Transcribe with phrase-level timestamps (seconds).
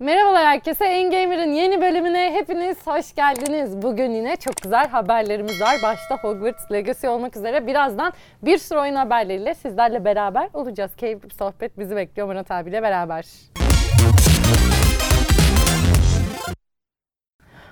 [0.00, 0.84] Merhabalar herkese.
[0.84, 3.82] Engamer'ın yeni bölümüne hepiniz hoş geldiniz.
[3.82, 5.76] Bugün yine çok güzel haberlerimiz var.
[5.82, 8.12] Başta Hogwarts Legacy olmak üzere birazdan
[8.42, 10.96] bir sürü oyun haberleriyle sizlerle beraber olacağız.
[10.96, 13.26] Keyifli bir sohbet bizi bekliyor Murat abiyle beraber.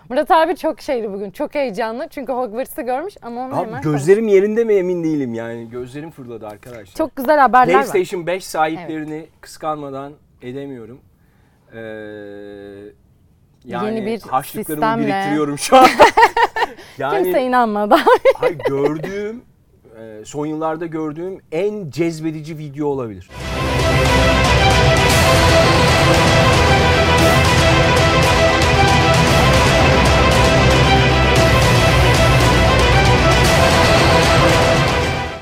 [0.08, 2.08] Murat abi çok şeyli bugün, çok heyecanlı.
[2.10, 3.78] Çünkü Hogwarts'ı görmüş ama onu hemen...
[3.78, 5.70] Abi gözlerim yerinde mi emin değilim yani.
[5.70, 6.94] Gözlerim fırladı arkadaşlar.
[6.94, 7.86] Çok güzel haberler var.
[7.86, 10.12] PlayStation 5 sahiplerini kıskanmadan
[10.42, 11.00] edemiyorum.
[11.74, 11.80] Ee,
[13.64, 15.06] yani Yeni bir harçlıklarımı sistemle.
[15.06, 15.88] biriktiriyorum şu an.
[16.98, 17.94] yani Kimse inanmadı.
[18.36, 19.42] hayır, gördüğüm
[20.00, 23.30] e, son yıllarda gördüğüm en cezbedici video olabilir.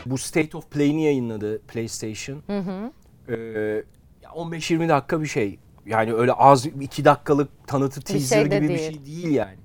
[0.06, 2.42] Bu State of Play'ini yayınladı PlayStation.
[3.28, 3.34] Ee,
[4.22, 5.58] ya 15-20 dakika bir şey.
[5.86, 8.90] Yani öyle az 2 dakikalık tanıtı teaser şey de gibi bir değil.
[8.90, 9.56] şey değil yani.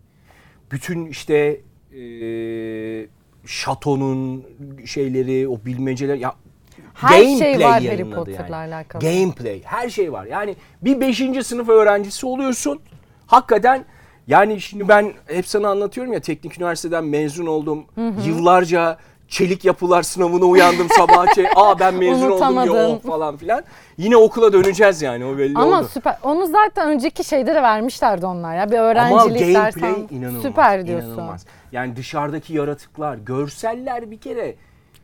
[0.72, 1.62] Bütün işte
[1.98, 2.02] e,
[3.46, 4.46] şatonun
[4.86, 6.36] şeyleri, o bilmeceler ya
[6.94, 9.02] Her şey gameplay var Harry Potter'la alakalı.
[9.02, 10.26] Gameplay, her şey var.
[10.26, 11.46] Yani bir 5.
[11.48, 12.80] sınıf öğrencisi oluyorsun.
[13.28, 13.86] Hakikaten
[14.28, 17.86] yani şimdi ben hep sana anlatıyorum ya teknik üniversiteden mezun oldum.
[18.26, 18.98] Yıllarca
[19.28, 23.64] çelik yapılar sınavına uyandım sabah şey, aa ben mezun oldum ya oh falan filan.
[23.98, 25.88] Yine okula döneceğiz yani o belli Ama oldu.
[25.94, 26.18] süper.
[26.24, 28.72] Onu zaten önceki şeyde de vermişlerdi onlar ya.
[28.72, 30.42] Bir Ama öğrencilik gameplay dersen inanılmaz.
[30.42, 31.08] süper diyorsun.
[31.08, 31.46] inanılmaz.
[31.72, 34.56] Yani dışarıdaki yaratıklar, görseller bir kere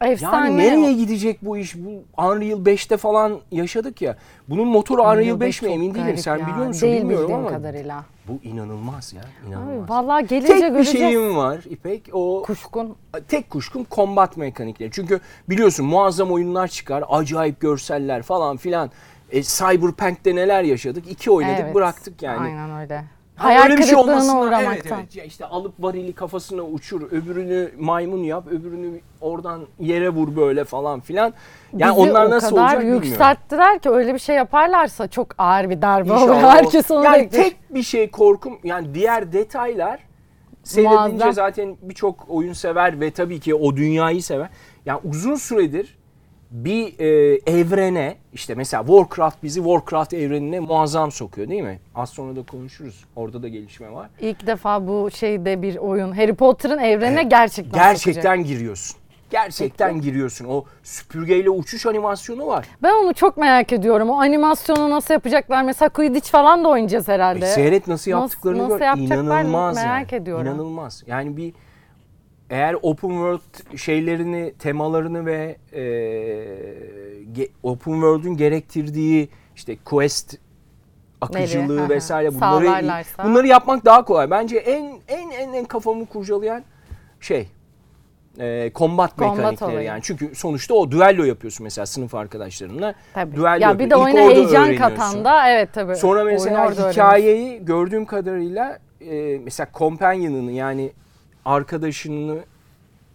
[0.06, 0.48] Efsane.
[0.48, 1.76] Yani nereye gidecek bu iş?
[1.76, 1.90] Bu
[2.24, 4.18] Unreal 5'te falan yaşadık ya.
[4.50, 6.18] Bunun motoru Unreal 5 mi emin değilim.
[6.18, 6.48] Sen ya.
[6.48, 7.50] biliyor musun Değil bilmiyorum ama.
[7.50, 8.06] kadarıyla.
[8.28, 9.22] Bu inanılmaz ya.
[9.48, 9.84] inanılmaz.
[9.84, 11.00] Abi, vallahi gelince tek bir göreceğiz.
[11.14, 12.10] şeyim var İpek.
[12.14, 12.96] O Kuşkun.
[13.28, 14.92] tek kuşkum combat mekanikleri.
[14.92, 17.04] Çünkü biliyorsun muazzam oyunlar çıkar.
[17.10, 18.92] Acayip görseller falan filan.
[19.32, 21.12] E, Cyberpunk'te neler yaşadık?
[21.12, 21.76] İki oynadık Evet.
[21.76, 22.40] bıraktık yani.
[22.40, 23.04] Aynen öyle.
[23.36, 24.74] Ha, Hayal öyle bir şey olmasına uğramaktan.
[24.74, 30.36] evet evet ya işte alıp varili kafasına uçur öbürünü maymun yap öbürünü oradan yere vur
[30.36, 31.34] böyle falan filan.
[31.78, 33.04] Yani Bizi onlar o nasıl kadar olacak bilmiyorum.
[33.08, 36.22] yükselttiler ki öyle bir şey yaparlarsa çok ağır bir darbe olur.
[36.22, 37.44] İnşallah o- Herkes onu yani bekliyor.
[37.44, 40.00] tek bir şey korkum yani diğer detaylar
[40.64, 41.34] seyredince Muazzam.
[41.34, 44.50] zaten birçok oyun sever ve tabii ki o dünyayı sever.
[44.86, 45.98] Yani uzun süredir
[46.54, 51.80] bir e, evrene işte mesela Warcraft bizi Warcraft evrenine muazzam sokuyor değil mi?
[51.96, 53.06] Az sonra da konuşuruz.
[53.16, 54.10] Orada da gelişme var.
[54.20, 56.12] İlk defa bu şeyde bir oyun.
[56.12, 58.46] Harry Potter'ın evrenine gerçekten Gerçekten sokacak.
[58.48, 58.98] giriyorsun.
[59.30, 60.46] Gerçekten giriyorsun.
[60.46, 62.66] O süpürgeyle uçuş animasyonu var.
[62.84, 64.10] Ben onu çok merak ediyorum.
[64.10, 65.64] O animasyonu nasıl yapacaklar?
[65.64, 67.46] Mesela Quidditch falan da oynayacağız herhalde.
[67.46, 68.86] E, seyret nasıl yaptıklarını nasıl gör.
[68.86, 70.22] yapacaklar İnanılmaz merak yani.
[70.22, 70.46] ediyorum.
[70.48, 71.04] İnanılmaz.
[71.08, 71.54] Yani bir
[72.54, 80.38] eğer open world şeylerini, temalarını ve e, open world'ün gerektirdiği işte quest
[81.22, 81.90] akıcılığı hı.
[81.90, 83.26] vesaire bunları Sağlarlarsa.
[83.26, 84.32] bunları yapmak daha kolay.
[84.32, 86.64] Bence en en en en kafamı kurcalayan
[87.20, 87.48] şey
[88.40, 89.88] e, combat, Combat mekanikleri olayı.
[89.88, 90.00] yani.
[90.04, 92.94] Çünkü sonuçta o düello yapıyorsun mesela sınıf arkadaşlarınla.
[93.14, 93.36] Tabii.
[93.36, 95.96] Düello ya bir de oyuna heyecan katan da evet tabii.
[95.96, 96.92] Sonra mesela orada öğreniyorsun.
[96.92, 100.94] hikayeyi gördüğüm kadarıyla e, mesela companion'ını yani
[101.46, 102.38] arkadaşını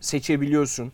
[0.01, 0.93] seçebiliyorsun.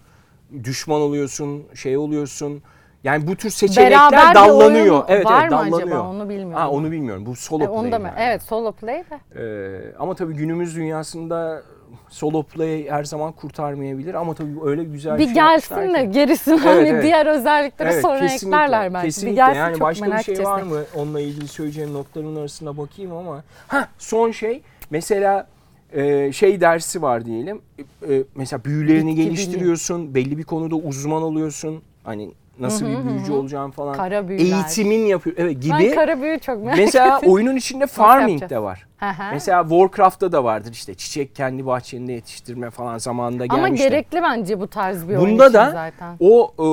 [0.64, 2.62] Düşman oluyorsun, şey oluyorsun.
[3.04, 4.84] Yani bu tür seçenekler Beraber bir dallanıyor.
[4.94, 5.82] oyun evet var evet mı dallanıyor.
[5.88, 6.08] acaba?
[6.08, 6.52] Onu bilmiyorum.
[6.54, 7.26] Ha onu bilmiyorum.
[7.26, 7.92] Bu solo E, onu play.
[7.92, 8.06] da mı?
[8.06, 8.16] yani.
[8.18, 9.40] Evet solo play de.
[9.40, 11.62] Ee, ama tabii günümüz dünyasında
[12.08, 16.10] solo play her zaman kurtarmayabilir ama tabii öyle güzel Bir şey gelsin de ki.
[16.10, 17.02] gerisini Evet, hani evet.
[17.04, 19.06] diğer özellikleri Evet, sonra kesinlikle, eklerler belki.
[19.06, 19.30] Kesinlikle.
[19.32, 20.72] Bir gelsin yani çok başka bir merak şey var ettim.
[20.72, 20.80] mı?
[20.96, 23.42] Onunla ilgili söyleyeceğim notların arasına bakayım ama.
[23.68, 25.46] Ha son şey mesela
[25.94, 27.60] e, şey dersi var diyelim.
[27.78, 30.14] E, e, mesela büyülerini Bitki geliştiriyorsun.
[30.14, 31.82] Belli bir konuda uzman oluyorsun.
[32.04, 33.96] Hani nasıl bir büyücü olacağın falan.
[33.96, 34.44] Kara büyüler.
[34.44, 35.36] Eğitimin yapıyor.
[35.38, 35.72] Evet gibi.
[35.72, 38.86] Ben kara büyü çok merak Mesela oyunun içinde farming de var.
[38.96, 39.22] Hı hı.
[39.32, 43.88] Mesela Warcraft'ta da vardır işte çiçek kendi bahçende yetiştirme falan zamanında Ama gelmişti.
[43.88, 46.16] gerekli bence bu tarz bir oyun Bunda için da zaten.
[46.20, 46.66] o e,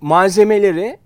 [0.00, 0.98] malzemeleri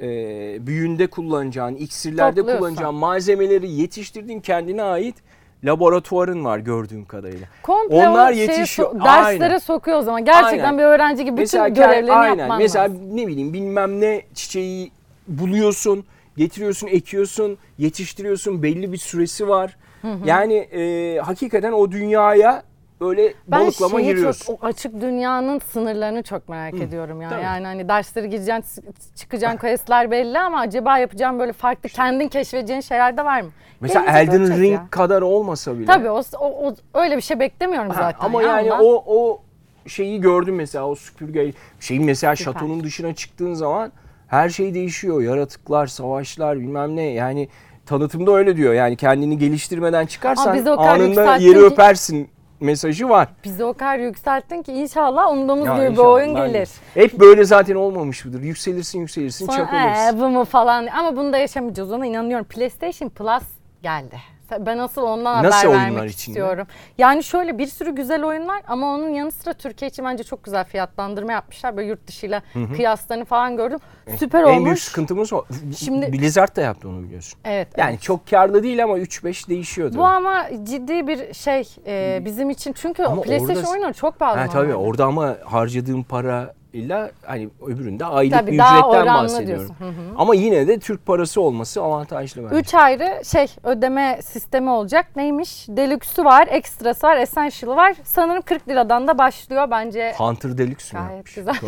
[0.00, 5.16] e, büyünde kullanacağın, iksirlerde kullanacağın malzemeleri yetiştirdiğin kendine ait
[5.64, 7.46] laboratuvarın var gördüğüm kadarıyla.
[7.62, 8.90] Komple Onlar o şeye yetişiyor.
[8.90, 9.58] so- derslere Aynen.
[9.58, 10.24] sokuyor o zaman.
[10.24, 10.78] Gerçekten Aynen.
[10.78, 12.38] bir öğrenci gibi bütün Mesela görevlerini aynen.
[12.38, 13.16] yapman Mesela lazım.
[13.16, 14.90] ne bileyim bilmem ne çiçeği
[15.28, 16.04] buluyorsun,
[16.36, 18.62] getiriyorsun, ekiyorsun, yetiştiriyorsun.
[18.62, 19.76] Belli bir süresi var.
[20.24, 22.62] Yani e, hakikaten o dünyaya
[23.00, 24.46] böyle Ben balıklama şeyi giriyorsun.
[24.46, 27.28] çok, o açık dünyanın sınırlarını çok merak ediyorum ya.
[27.30, 27.42] tabii.
[27.42, 28.84] Yani hani dersleri gireceksin,
[29.16, 33.48] çıkacağın questler belli ama acaba yapacağın böyle farklı kendin keşfedeceğin şeyler de var mı?
[33.80, 34.86] Mesela Gelince Elden Ring ya.
[34.90, 35.86] kadar olmasa bile.
[35.86, 38.26] Tabii o, o, o- öyle bir şey beklemiyorum Ha, zaten.
[38.26, 38.84] ama ya yani ondan.
[38.86, 39.40] o o
[39.86, 42.52] şeyi gördüm mesela o süpürge şeyin mesela Süper.
[42.52, 43.92] şatonun dışına çıktığın zaman
[44.28, 45.22] her şey değişiyor.
[45.22, 47.48] Yaratıklar, savaşlar bilmem ne yani
[47.86, 48.74] tanıtımda öyle diyor.
[48.74, 52.28] Yani kendini geliştirmeden çıkarsan Aa, anında yeri öpersin
[52.60, 53.28] mesajı var.
[53.44, 56.68] Bizi o kadar yükselttin ki inşallah umduğumuz Ya gibi bir oyun gelir.
[56.94, 58.42] Hep böyle zaten olmamış mıdır?
[58.42, 60.16] Yükselirsin yükselirsin Sonra çakılırsın.
[60.16, 62.46] ee, bu mu falan ama bunu da yaşamayacağız ona inanıyorum.
[62.46, 63.42] PlayStation Plus
[63.82, 64.16] geldi.
[64.60, 66.32] Ben asıl ondan Nasıl haber oyunlar vermek içinde?
[66.38, 66.66] istiyorum.
[66.98, 70.64] Yani şöyle bir sürü güzel oyunlar ama onun yanı sıra Türkiye için bence çok güzel
[70.64, 71.76] fiyatlandırma yapmışlar.
[71.76, 72.42] Böyle yurt dışıyla
[72.76, 73.78] kıyaslarını falan gördüm.
[74.18, 74.64] Süper en olmuş.
[74.64, 75.44] büyük sıkıntımız o.
[75.76, 77.38] Şimdi- Blizzard da yaptı onu biliyorsun.
[77.44, 77.68] Evet.
[77.76, 78.02] Yani evet.
[78.02, 79.98] çok karlı değil ama 3-5 değişiyor tabii.
[79.98, 84.38] Bu ama ciddi bir şey e, bizim için çünkü Ama PlayStation orada- oyunları çok pahalı.
[84.38, 89.74] Ha, tabii orada ama harcadığım para ile hani öbüründe aylık Tabii, bir daha ücretten bahsediyorum.
[89.78, 89.92] Hı hı.
[90.16, 92.56] Ama yine de Türk parası olması avantajlı bence.
[92.56, 95.06] 3 ayrı şey ödeme sistemi olacak.
[95.16, 95.66] Neymiş?
[95.68, 97.94] Deluxe'u var, ekstrası var, essential'ı var.
[98.04, 100.14] Sanırım 40 liradan da başlıyor bence.
[100.18, 101.34] Hunter Deluxe mi Gayet yapmış?
[101.34, 101.54] güzel.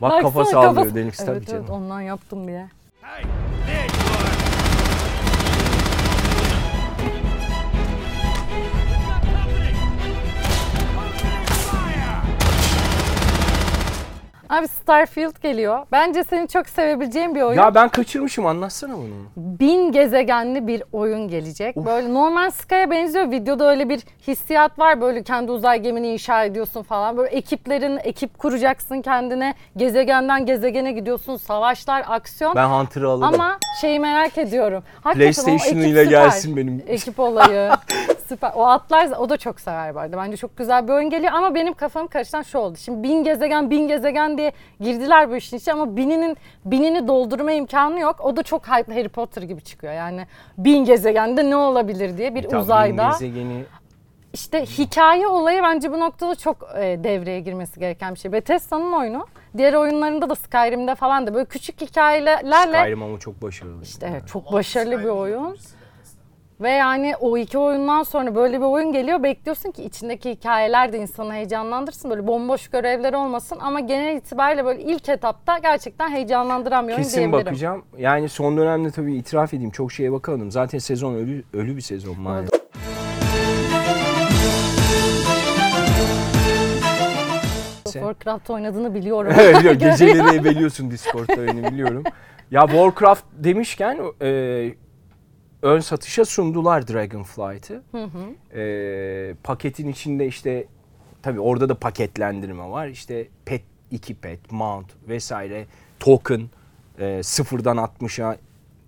[0.00, 1.62] Bak Baksana kafa sallıyor kafası- Deluxe tabii evet, canım.
[1.62, 2.66] Evet, ondan yaptım diye.
[3.02, 3.22] Hey,
[3.66, 4.09] there
[14.50, 15.86] Abi Starfield geliyor.
[15.92, 17.58] Bence senin çok sevebileceğin bir oyun.
[17.58, 19.14] Ya ben kaçırmışım anlatsana bunu.
[19.36, 21.76] Bin gezegenli bir oyun gelecek.
[21.76, 23.30] Böyle normal Sky'a benziyor.
[23.30, 25.00] Videoda öyle bir hissiyat var.
[25.00, 27.16] Böyle kendi uzay gemini inşa ediyorsun falan.
[27.16, 29.54] Böyle ekiplerin, ekip kuracaksın kendine.
[29.76, 31.36] Gezegenden gezegene gidiyorsun.
[31.36, 32.54] Savaşlar, aksiyon.
[32.54, 33.34] Ben Hunter'ı alırım.
[33.34, 34.82] Ama şeyi merak ediyorum.
[35.14, 36.82] PlayStation ile gelsin benim.
[36.88, 37.70] Ekip olayı.
[38.28, 38.52] süper.
[38.54, 40.16] O atlar o da çok sever arada.
[40.16, 42.76] Bence çok güzel bir oyun geliyor ama benim kafamı karıştıran şu oldu.
[42.76, 48.00] Şimdi bin gezegen bin gezegen diye girdiler bu işin içine ama bininin binini doldurma imkanı
[48.00, 48.20] yok.
[48.20, 49.92] O da çok hype Harry Potter gibi çıkıyor.
[49.92, 50.26] Yani
[50.58, 53.08] bin gezegende ne olabilir diye bir Tabii uzayda.
[53.10, 53.64] gezegeni
[54.32, 58.32] İşte hikaye olayı bence bu noktada çok e, devreye girmesi gereken bir şey.
[58.32, 59.26] Bethesda'nın oyunu.
[59.56, 63.82] Diğer oyunlarında da Skyrim'de falan da böyle küçük hikayelerle Skyrim ama çok başarılı.
[63.82, 65.56] işte evet, çok başarılı bir oyun.
[66.60, 69.22] Ve yani o iki oyundan sonra böyle bir oyun geliyor.
[69.22, 72.10] Bekliyorsun ki içindeki hikayeler de insanı heyecanlandırsın.
[72.10, 77.18] Böyle bomboş görevler olmasın ama genel itibariyle böyle ilk etapta gerçekten heyecanlandıran bir oyun Kesin
[77.18, 77.46] diyebilirim.
[77.46, 77.84] bakacağım.
[77.98, 80.50] Yani son dönemde tabii itiraf edeyim çok şeye bakamadım.
[80.50, 82.60] Zaten sezon ölü ölü bir sezon maalesef.
[87.84, 89.32] Warcraft oynadığını biliyorum.
[89.40, 89.78] Evet biliyorum.
[89.90, 92.02] Geceleri ebeliyorsun Discord'da beni biliyorum.
[92.50, 94.28] Ya Warcraft demişken e,
[95.62, 97.82] ön satışa sundular Dragonflight'ı.
[98.54, 100.66] E, paketin içinde işte
[101.22, 102.86] tabii orada da paketlendirme var.
[102.88, 105.66] İşte pet, iki pet, mount vesaire,
[106.00, 106.42] token
[106.98, 108.36] e, sıfırdan 60'a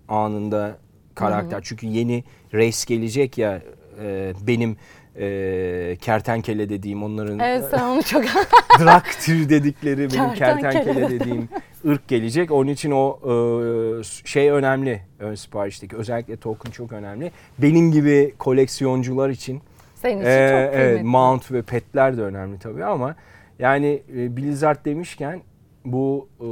[0.09, 0.77] anında
[1.15, 1.61] karakter.
[1.63, 2.23] Çünkü yeni
[2.53, 3.61] race gelecek ya
[4.01, 4.77] e, benim
[5.15, 8.23] e, kertenkele dediğim onların evet sen onu çok...
[8.79, 11.49] Draktir dedikleri benim Kertenkele kertenkele dediğim
[11.87, 12.51] ırk gelecek.
[12.51, 15.95] Onun için o e, şey önemli ön siparişteki.
[15.95, 17.31] Özellikle token çok önemli.
[17.57, 19.61] Benim gibi koleksiyoncular için
[19.95, 20.77] Senin için e, çok kıymetli.
[20.79, 23.15] evet, mount ve petler de önemli tabii ama
[23.59, 25.41] yani e, Blizzard demişken
[25.85, 26.43] bu e,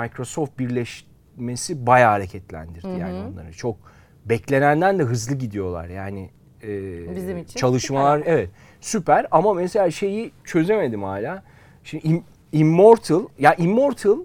[0.00, 3.52] Microsoft birleşmesi bayağı hareketlendirdi yani onları.
[3.52, 3.76] Çok
[4.24, 6.30] beklenenden de hızlı gidiyorlar yani.
[6.62, 6.68] e,
[7.16, 8.32] Bizim için çalışmalar süper.
[8.32, 8.50] evet
[8.80, 11.42] süper ama mesela şeyi çözemedim hala.
[11.84, 12.22] Şimdi Im-
[12.52, 14.16] Immortal ya Immortal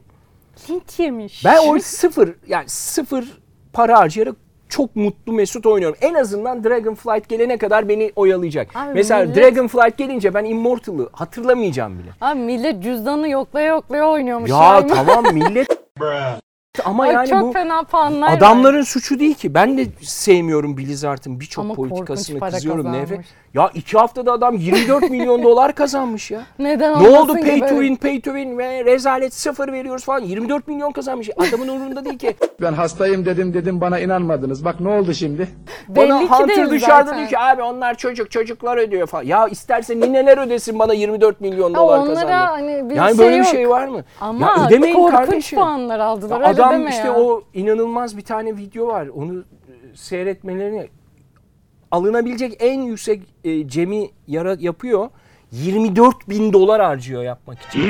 [0.70, 1.46] Linç yemiş.
[1.46, 3.26] ben o sıfır yani sıfır
[3.74, 4.36] para harcayarak
[4.70, 5.98] çok mutlu mesut oynuyorum.
[6.02, 8.76] En azından Dragonflight gelene kadar beni oyalayacak.
[8.76, 12.10] Abi Mesela millet- Dragonflight gelince ben Immortal'ı hatırlamayacağım bile.
[12.22, 14.50] Abi millet cüzdanı yoklaya yoklaya oynuyormuş.
[14.50, 14.88] Ya yani.
[14.94, 15.68] tamam millet
[16.86, 18.38] ama Ay, yani çok bu fena puanlar var.
[18.38, 19.54] adamların suçu değil ki.
[19.54, 22.84] Ben de sevmiyorum Blizzard'ın birçok Ama politikasını korkunç para kızıyorum.
[22.86, 23.10] kazanmış.
[23.12, 23.26] Nefret.
[23.54, 26.42] Ya iki haftada adam 24 milyon dolar kazanmış ya.
[26.60, 27.88] Neden Ne oldu olmasın ki pay to böyle?
[27.88, 30.20] win, pay to win ve rezalet sıfır veriyoruz falan.
[30.22, 31.30] 24 milyon kazanmış.
[31.38, 32.36] Adamın umurunda değil ki.
[32.62, 34.66] Ben hastayım dedim dedim bana inanmadınız.
[34.66, 35.48] Bak ne oldu şimdi?
[35.90, 37.18] Belli Bana ki Hunter dışarıda zaten.
[37.18, 39.24] diyor ki abi onlar çocuk çocuklar ödüyor falan.
[39.24, 42.32] Ya isterse nineler ödesin bana 24 milyon Ya dolar onlara kazandı.
[42.34, 43.46] hani bir yani şey böyle yok.
[43.46, 44.04] bir şey var mı?
[44.22, 45.60] Ama ya ödemeyin korkunç kardeşim.
[45.60, 46.42] puanlar aldılar.
[46.42, 47.16] Ya Öyle Adam işte ya.
[47.16, 49.08] o inanılmaz bir tane video var.
[49.08, 49.44] Onu e,
[49.96, 50.88] seyretmelerini
[51.92, 55.10] alınabilecek en yüksek e, Cem'i yara, yapıyor.
[55.52, 57.82] 24 bin dolar harcıyor yapmak için.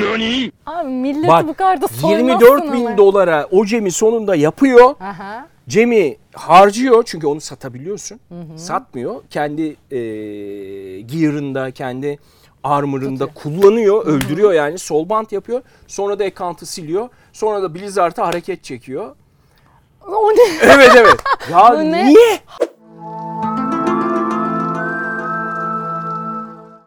[0.66, 2.98] Abi milleti Bak bu kadar da soymazsın 24 bin ama.
[2.98, 4.94] dolara o Cem'i sonunda yapıyor.
[5.00, 5.46] Aha.
[5.68, 8.20] Cem'i harcıyor çünkü onu satabiliyorsun.
[8.56, 9.22] Satmıyor.
[9.30, 9.98] Kendi e,
[11.00, 12.18] gear'ında, kendi
[12.64, 14.78] armor'ında kullanıyor, öldürüyor yani.
[14.78, 15.62] Solbant yapıyor.
[15.86, 17.08] Sonra da account'ı siliyor.
[17.36, 19.16] Sonra da Blizzard'a hareket çekiyor.
[20.06, 20.42] O ne?
[20.62, 21.16] Evet evet.
[21.52, 22.06] Ya Bu ne?
[22.06, 22.38] niye?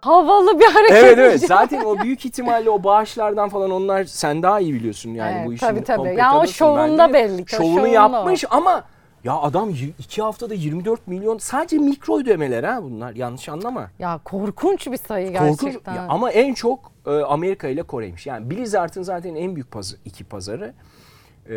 [0.01, 1.03] Havalı bir hareket.
[1.03, 1.47] Evet evet.
[1.47, 5.53] Zaten o büyük ihtimalle o bağışlardan falan onlar sen daha iyi biliyorsun yani Evet, bu
[5.53, 6.15] işin tabii, tabii.
[6.17, 7.13] Yani o şovunda bence.
[7.13, 8.83] belli ki, o Şovunu şovunda yapmış ama
[9.23, 13.91] Ya adam iki haftada 24 milyon sadece mikro ödemeler ha bunlar yanlış anlama.
[13.99, 15.61] Ya korkunç bir sayı Korkunç.
[15.61, 15.95] gerçekten.
[15.95, 18.27] Ya ama en çok e, Amerika ile Kore'ymiş.
[18.27, 20.73] Yani Blizzard'ın zaten en büyük pazı, iki pazarı.
[21.49, 21.53] Ee,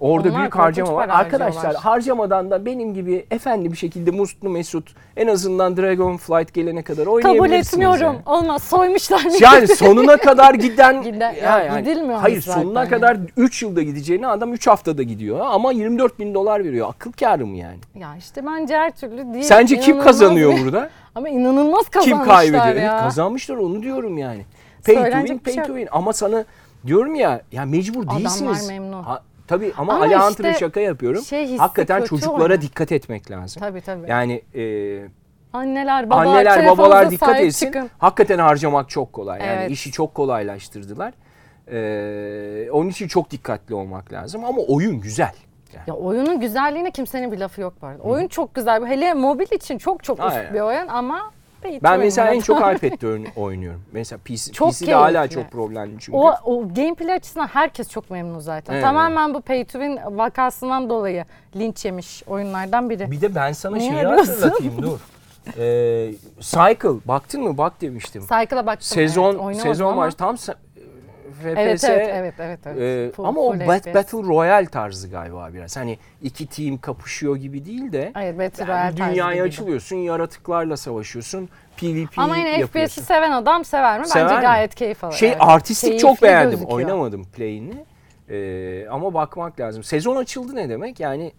[0.00, 1.08] orada Onlar büyük harcama var.
[1.08, 7.04] Arkadaşlar harcamadan da benim gibi efendi bir şekilde Mutlu Mesut en azından Dragonflight gelene kadar
[7.04, 7.68] Kabul oynayabilirsiniz.
[7.72, 8.02] etmiyorum.
[8.26, 8.38] yani.
[8.38, 9.22] Olmaz soymuşlar.
[9.40, 14.66] Yani sonuna kadar giden Gider- ya gidilmiyor hayır sonuna kadar 3 yılda gideceğini adam 3
[14.66, 16.88] haftada gidiyor ama 24 bin dolar veriyor.
[16.90, 17.78] Akıl kârı mı yani?
[17.98, 19.44] Ya işte bence her türlü değil.
[19.44, 20.90] Sence kim kazanıyor bir- burada?
[21.14, 22.66] Ama inanılmaz Kim kazanmışlar kaybediyor?
[22.66, 22.98] Evet, ya.
[22.98, 24.44] kazanmışlar onu diyorum yani.
[24.86, 25.88] Pay to Söylenecek win, bir pay şey to win.
[25.92, 26.44] Ama sana
[26.86, 28.68] diyorum ya ya mecbur Adamlar değilsiniz.
[28.68, 29.02] memnun.
[29.02, 31.22] Ha, tabii ama, Ama Ali işte şaka yapıyorum.
[31.22, 32.60] şey Hakikaten çocuklara oynar.
[32.60, 33.60] dikkat etmek lazım.
[33.60, 34.10] Tabii tabii.
[34.10, 34.62] Yani e,
[35.52, 37.66] Anneler, babalar, anneler babalar dikkat etsin.
[37.66, 37.90] çıkın.
[37.98, 39.40] Hakikaten harcamak çok kolay.
[39.40, 39.70] Yani Evet.
[39.70, 41.14] işi çok kolaylaştırdılar.
[41.68, 45.32] Ee, onun için çok dikkatli olmak lazım ama oyun güzel.
[45.74, 45.84] Yani.
[45.86, 48.02] Ya oyunun güzelliğine kimsenin bir lafı yok bu arada.
[48.02, 48.86] Oyun çok güzel.
[48.86, 51.30] Hele mobil için çok çok üst bir oyun ama
[51.82, 53.82] Ben mesela en çok iPad'de oyun- oynuyorum.
[53.92, 56.18] Mesela PC, Çok PC'de hala çok problemli çünkü.
[56.18, 58.74] O, o gameplay açısından herkes çok memnun zaten.
[58.74, 61.24] Evet, Tamamen bu pay to win vakasından dolayı
[61.56, 63.10] linç yemiş oyunlardan biri.
[63.10, 64.32] Bir de ben sana Niye şeyi arıyorsun?
[64.32, 64.98] hatırlatayım dur.
[65.58, 67.58] Ee, Cycle baktın mı?
[67.58, 68.22] Bak demiştim.
[68.22, 68.82] Cycle'a baktım.
[68.86, 70.36] Sezon evet, sezon var tam
[71.32, 72.58] FPS Evet evet evet evet.
[72.66, 72.78] evet.
[72.78, 73.94] e, Full- ama o full Bat- FPS.
[73.94, 75.76] Battle Royale tarzı galiba biraz.
[75.76, 80.76] Hani iki team kapışıyor gibi değil de Hayır Battle yani Royale tarzı dünyaya açılıyorsun, yaratıklarla
[80.76, 83.02] savaşıyorsun, PvP Ama yine FPS'i yapıyorsun.
[83.02, 84.06] seven adam sever mi?
[84.06, 84.42] Sever Bence mi?
[84.42, 85.14] gayet keyif alır.
[85.14, 85.38] Şey evet.
[85.40, 86.50] artistik Keyifli çok beğendim.
[86.50, 86.78] gözüküyor.
[86.78, 87.84] Oynamadım play'ini.
[88.30, 89.82] Ee, ama bakmak lazım.
[89.84, 91.00] Sezon açıldı ne demek?
[91.00, 91.32] Yani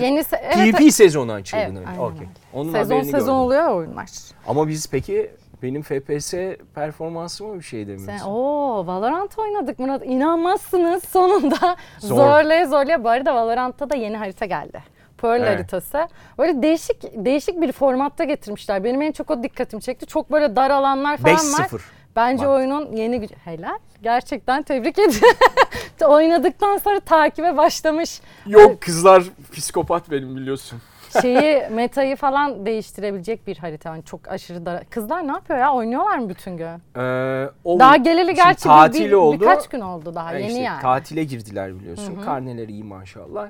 [0.00, 2.28] Yeni se- evet, PvP sezonu açıldı Evet, demek.
[2.52, 3.34] Onun sezon sezon gördüm.
[3.34, 4.08] oluyor oyunlar.
[4.48, 5.30] Ama biz peki
[5.62, 6.34] benim FPS
[6.74, 8.18] performansıma bir şey demiyorsun.
[8.18, 10.02] Sen, oo Valorant oynadık Murat.
[10.06, 12.16] İnanmazsınız sonunda Zor.
[12.16, 13.04] zorlaya zorlaya.
[13.04, 14.82] Bu arada Valorant'ta da yeni harita geldi.
[15.18, 15.48] Pearl Evet.
[15.54, 16.08] haritası.
[16.38, 18.84] Böyle değişik değişik bir formatta getirmişler.
[18.84, 20.06] Benim en çok o dikkatimi çekti.
[20.06, 21.68] Çok böyle dar alanlar falan var.
[21.68, 21.80] 5-0.
[22.16, 22.50] Bence Bak.
[22.52, 23.34] oyunun yeni gücü.
[23.44, 23.78] Helal.
[24.02, 25.38] Gerçekten tebrik ediyorum.
[26.08, 28.20] Oynadıktan sonra takibe başlamış.
[28.46, 29.22] Yok kızlar
[29.52, 30.78] psikopat benim biliyorsun.
[31.22, 33.88] Şeyi metayı falan değiştirebilecek bir harita.
[33.88, 34.84] Yani çok aşırı dar.
[34.90, 35.72] Kızlar ne yapıyor ya?
[35.74, 36.66] Oynuyorlar mı bütün gün?
[36.66, 39.40] Ee, o- Daha geleli şimdi gerçi bir- tatil bir- oldu.
[39.40, 40.82] birkaç gün oldu daha Ha yeni işte yani.
[40.82, 42.20] Tatile girdiler biliyorsun.
[42.24, 43.48] Karneleri iyi maşallah.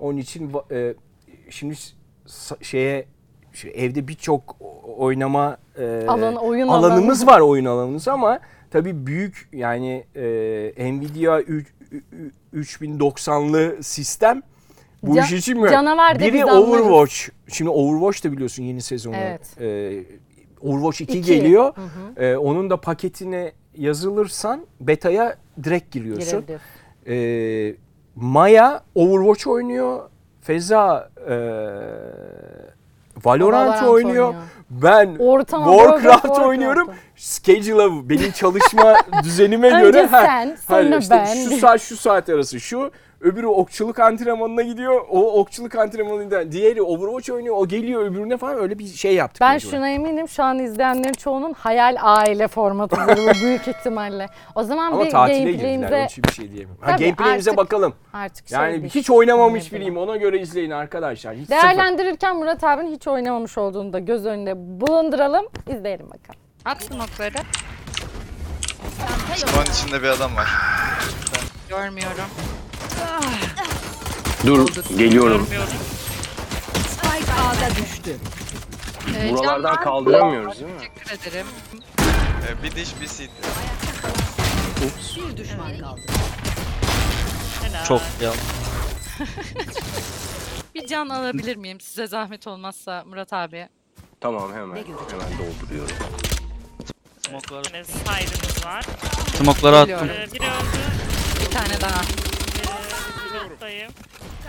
[0.00, 0.94] Onun için e,
[1.50, 1.74] şimdi
[2.62, 3.06] şeye
[3.52, 4.56] şu evde birçok
[4.98, 7.34] oynama e, Alan- oyun alanımız alanı.
[7.36, 8.38] var oyun alanımız ama
[8.76, 14.42] tabii büyük yani e, Nvidia üç- ü- ü- 3090'lı sistem
[15.02, 15.70] bu Ca- iş için mi?
[15.70, 16.44] canavar Biri.
[16.44, 17.14] Overwatch.
[17.48, 19.16] Şimdi Overwatch da biliyorsun yeni sezonu.
[19.16, 19.60] Evet.
[19.60, 20.04] E,
[20.60, 21.34] Overwatch 2, İki.
[21.34, 21.74] geliyor.
[22.16, 26.44] E, onun da paketine yazılırsan beta'ya direkt giriyorsun.
[27.08, 27.74] E,
[28.16, 30.10] Maya Overwatch oynuyor.
[30.42, 31.34] Feza e,
[33.24, 34.24] Valorant, Valorant oynuyor.
[34.28, 34.34] oynuyor.
[34.70, 36.90] Ben Ortam, Warcraft, Warcraft oynuyorum.
[37.16, 41.34] Schedule'a benim çalışma düzenime Önce göre ha, sen, sonra ben.
[41.48, 42.90] Şu saat şu saat arası şu.
[43.20, 45.04] Öbürü okçuluk antrenmanına gidiyor.
[45.10, 47.56] O okçuluk antrenmanında diğeri Overwatch oynuyor.
[47.58, 49.40] O geliyor öbürüne falan öyle bir şey yaptık.
[49.40, 49.70] Ben mecburen.
[49.70, 54.26] şuna eminim şu an izleyenlerin çoğunun hayal aile formatıdır bu büyük ihtimalle.
[54.54, 55.92] O zaman Ama bir tatile girdiler.
[55.92, 56.76] Onun için bir şey diyemem.
[56.80, 57.94] Ha, Tabii, gameplay'imize artık- bakalım.
[58.12, 58.94] artık şey Yani değil.
[58.94, 59.94] hiç oynamamış Ne bileyim.
[59.94, 60.08] biriyim.
[60.08, 61.34] Ona göre izleyin arkadaşlar.
[61.34, 61.62] Hiç sıfır.
[61.62, 65.46] Değerlendirirken Murat abinin hiç oynamamış olduğunu da göz önünde bulunduralım.
[65.68, 66.40] İzleyelim bakalım.
[66.64, 67.38] At smoke'ları.
[69.36, 70.48] Spawn içinde bir adam var.
[71.68, 72.24] Görmüyorum.
[74.46, 74.68] Dur
[74.98, 75.48] geliyorum.
[79.16, 79.84] Ee, Buralardan Can var.
[79.84, 80.78] kaldıramıyoruz değil mi?
[81.04, 81.46] Teşekkür ederim.
[82.48, 83.28] Ee, bir diş bir seed.
[87.88, 88.32] Çok ya.
[90.74, 93.68] Bir can alabilir miyim size zahmet olmazsa Murat abi?
[94.20, 94.76] Tamam hemen.
[94.76, 94.84] Hemen
[95.38, 95.96] dolduruyorum.
[97.28, 98.84] Smokları, Side'ımız var.
[99.36, 99.88] smokları attım.
[99.88, 100.08] Biliyorum.
[100.30, 100.78] Ee, biri öldü.
[101.40, 102.00] Bir tane daha.
[103.44, 103.92] Buradayım.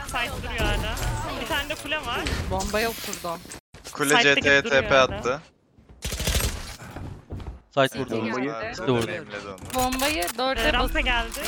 [0.08, 0.96] Side duruyor hala.
[1.42, 2.20] Bir tane de kule var.
[2.52, 3.38] Bombaya oturdu.
[3.94, 5.16] Kule Site'de CT'ye duruyor TP herhalde.
[5.16, 5.42] attı.
[7.74, 8.16] Site vurdu.
[8.16, 9.08] Bombayı- İşte vurdu.
[9.08, 9.58] deneyimledi onu.
[9.84, 11.40] Bombayı Ee, dörde rampa basıp geldi.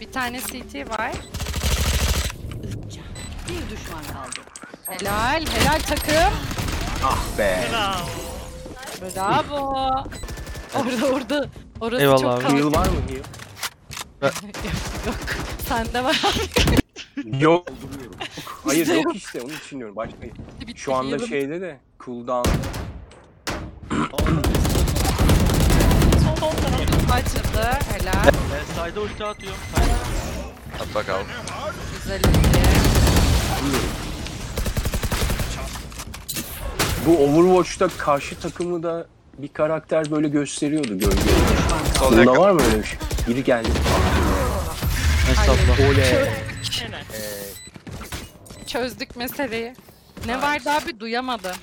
[0.00, 1.12] bir tane CT var.
[4.86, 6.34] Helal, helal takım.
[7.38, 7.64] Be.
[7.72, 8.06] Bravo.
[9.16, 9.90] Bravo.
[10.74, 11.48] Orada orada.
[11.80, 12.42] Orası Eyvallah çok abi.
[12.42, 12.56] kaldı.
[12.56, 13.22] Heal var mı heal?
[15.68, 16.20] Sende var.
[17.40, 17.66] Yok.
[18.64, 19.96] Hayır yok işte onu düşünüyorum.
[19.96, 20.16] Başka.
[20.60, 21.28] Bitti Şu anda heal'ım.
[21.28, 22.50] şeyde de cooldown.
[27.12, 27.70] Açıldı.
[27.92, 28.24] Helal.
[28.52, 29.58] Ben side'a ulti atıyorum.
[30.80, 31.26] At bakalım.
[32.02, 32.60] güzel ulti.
[37.06, 39.06] Bu Overwatch'ta karşı takımı da
[39.38, 41.16] bir karakter böyle gösteriyordu gölge.
[41.98, 42.36] Sol Bunda yakın.
[42.36, 42.98] var mı öyle bir şey?
[43.28, 43.68] Biri geldi.
[45.30, 45.90] Estağfurullah.
[45.90, 46.28] Oley.
[48.66, 49.74] Çözdük meseleyi.
[50.26, 51.56] Ne vardı abi duyamadım.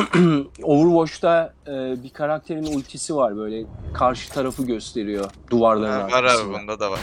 [0.62, 3.64] Overwatch'ta e, bir karakterin ultisi var böyle
[3.94, 6.58] karşı tarafı gösteriyor duvarların Ha, var abi arkasında.
[6.58, 7.00] bunda da var.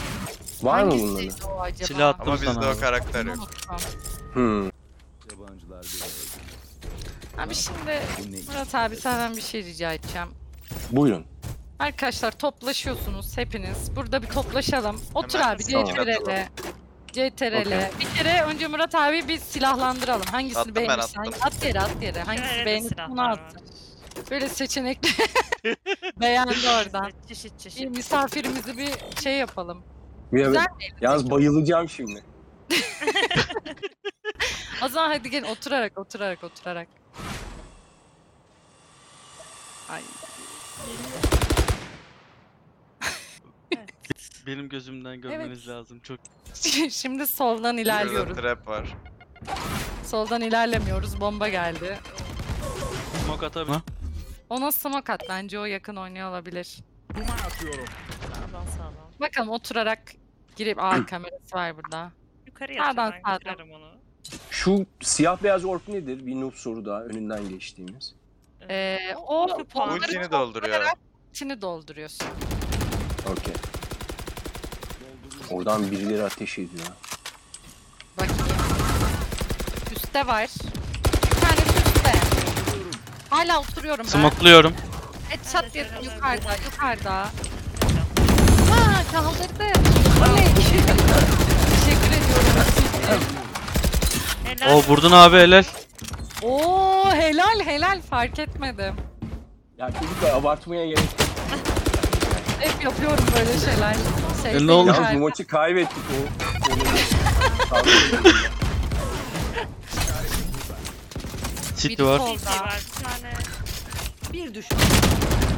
[0.62, 1.56] Var mı Hangisiydi bunların?
[1.58, 1.86] o acaba?
[1.86, 2.76] Silah attım Ama bizde abi.
[2.76, 3.36] o karakter yok.
[3.36, 3.76] Unuttum.
[4.32, 4.66] Hmm.
[7.38, 8.00] Abi şimdi
[8.48, 10.28] Murat abi senden bir şey rica edeceğim.
[10.90, 11.24] Buyurun.
[11.78, 13.96] Arkadaşlar toplaşıyorsunuz hepiniz.
[13.96, 15.00] Burada bir toplaşalım.
[15.14, 15.86] Otur Hemen abi tamam.
[15.86, 16.46] CTRL.
[17.12, 17.66] CTRL.
[17.66, 17.80] Okey.
[18.00, 20.26] Bir kere önce Murat abi bir silahlandıralım.
[20.30, 21.20] Hangisini Attım ben, beğenirsen.
[21.20, 21.34] attım.
[21.42, 22.22] At yere at yere.
[22.22, 23.30] Hangisi Şöyle beğenirsen silahlar onu var.
[23.30, 23.54] at.
[24.30, 25.08] Böyle seçenekli.
[26.20, 27.10] Beğendi oradan.
[27.28, 27.90] Çeşit Bir çeşit.
[27.90, 29.82] misafirimizi bir şey yapalım.
[30.32, 30.66] Ya, Güzel
[31.00, 32.22] yalnız bayılacağım şimdi.
[34.84, 36.88] O zaman hadi gelin oturarak oturarak oturarak.
[39.88, 40.02] Ay.
[44.48, 45.68] Benim gözümden görmeniz Evet.
[45.68, 46.00] lazım.
[46.00, 46.18] Çok
[46.90, 48.36] Şimdi soldan ilerliyoruz.
[48.36, 48.96] trap var.
[50.06, 51.20] Soldan ilerlemiyoruz.
[51.20, 51.98] Bomba geldi.
[53.24, 53.76] smoke atabilir.
[54.50, 55.22] Ona smoke at.
[55.28, 56.78] Bence o yakın oynuyor olabilir.
[57.14, 58.94] Sağdan sağdan.
[59.20, 60.02] Bakalım oturarak
[60.56, 62.12] girip Aa kamerası var burada.
[62.46, 63.38] Yukarıya Sağdan, atacağım ben sağdan.
[63.54, 63.90] kırarım onu.
[64.50, 66.26] Şu siyah beyaz orp nedir?
[66.26, 68.14] Bir noob soru daha önünden geçtiğimiz.
[68.70, 69.80] Ee, o Kupa.
[69.84, 70.52] onları Ultini dolduruyor.
[70.74, 70.98] toplayarak
[71.30, 72.28] içini dolduruyorsun.
[73.32, 73.54] Okey.
[75.50, 76.86] Oradan birileri ateş ediyor.
[78.16, 78.36] Bakayım.
[79.96, 80.48] Üste var.
[81.24, 82.12] Bir tanesi üstte.
[83.30, 84.10] Hala oturuyorum ben.
[84.10, 84.72] Smokluyorum.
[85.28, 87.14] Headshot yedim yukarıda, yukarıda.
[88.70, 89.78] Ha kaldırdı.
[90.32, 90.44] Oley.
[90.54, 93.24] Teşekkür ediyorum.
[94.44, 94.74] Helal.
[94.74, 95.64] O vurdun abi helal.
[96.42, 98.94] Oo helal helal fark etmedim.
[99.78, 101.28] Ya çocuklar abartmaya gerek yok.
[102.60, 103.96] Hep yapıyorum böyle şeyler.
[104.42, 104.88] Şey, E, ne oldu?
[104.88, 106.18] Yalnız bu maçı kaybettik o.
[111.76, 112.20] City Biri var.
[112.20, 113.32] Bir var bir tane.
[114.32, 114.78] Bir düşman.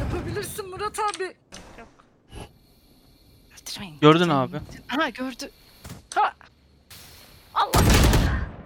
[0.01, 1.25] Yapabilirsin Murat abi.
[1.79, 1.89] Yok.
[3.63, 4.01] Öldürmeyin.
[4.01, 4.61] Gördün abi.
[4.87, 5.51] Ha gördü.
[6.15, 6.33] Ha.
[7.55, 7.83] Allah.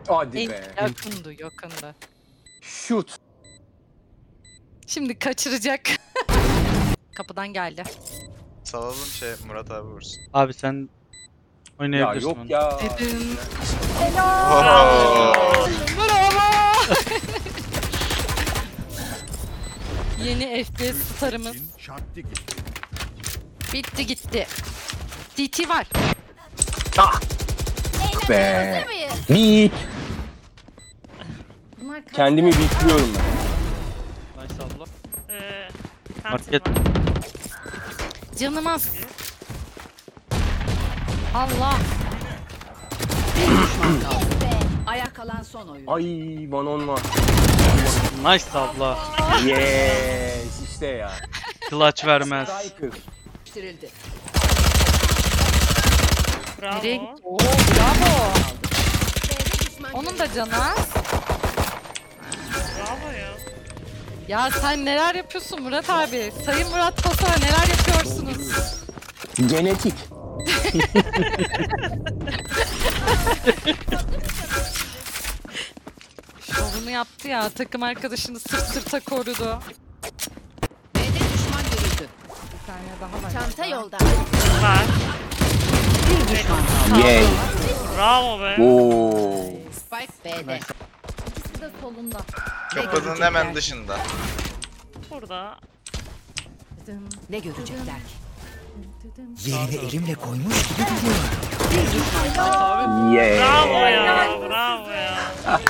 [0.09, 0.74] Hadi En be.
[0.77, 1.94] yakındı yakındı.
[2.61, 3.16] Shoot.
[4.87, 5.81] Şimdi kaçıracak.
[7.14, 7.85] Kapıdan geldi.
[8.74, 10.22] Salalım şey Murat abi vursun.
[10.32, 10.88] Abi sen Ya
[11.80, 12.52] oynayabilirsin yok onu.
[12.52, 12.78] ya.
[14.34, 15.68] Oo.
[20.24, 21.56] Yeni FPS starımız.
[23.72, 24.46] Bitti gitti.
[25.38, 25.87] DT var.
[28.28, 28.84] Be.
[29.30, 29.72] Beat.
[31.80, 34.44] Bunlar kaç Kendimi bitliyorum ben.
[34.44, 34.84] Nice abla.
[35.28, 35.68] Ee,
[36.30, 36.62] Market.
[38.38, 38.88] Canım az.
[41.35, 41.75] Allah.
[44.87, 45.87] Ayak kalan son oyun.
[45.87, 46.05] Ay
[46.53, 47.01] Vanon var.
[48.25, 48.99] Nice abla.
[49.47, 51.12] Yes işte ya.
[51.70, 52.49] Clutch vermez.
[52.49, 52.90] Striker.
[53.57, 53.77] Nereye
[56.62, 56.83] Bravo.
[56.83, 57.01] gitti?
[57.23, 58.33] Oo, bravo.
[59.92, 61.04] Onun da canı az.
[64.28, 66.32] Ya sen neler yapıyorsun Murat abi?
[66.46, 68.48] Sayın Murat Tosa neler yapıyorsunuz?
[69.50, 69.94] Genetik.
[76.40, 77.48] Şovunu yaptı ya.
[77.50, 79.58] Takım arkadaşını sırt sırta korudu.
[80.94, 82.08] B'de düşman görüldü.
[82.52, 83.30] Bir tane daha var.
[83.32, 83.96] Çanta yolda.
[84.62, 84.84] Var.
[86.10, 86.98] Bir düşman.
[86.98, 87.24] Yay.
[87.98, 88.62] Bravo be.
[88.62, 89.44] Oo.
[89.72, 90.56] Spike B'de.
[90.56, 90.74] İkisi
[91.64, 92.18] de solunda.
[92.74, 93.98] Kapının hemen dışında.
[95.11, 95.59] Burada.
[97.31, 98.14] Ne görecekler ki?
[99.50, 101.24] Yerini elimle koymuş gibi duruyor.
[103.14, 103.38] Yay.
[103.38, 104.29] Bravo ya.
[104.48, 105.18] Bravo ya.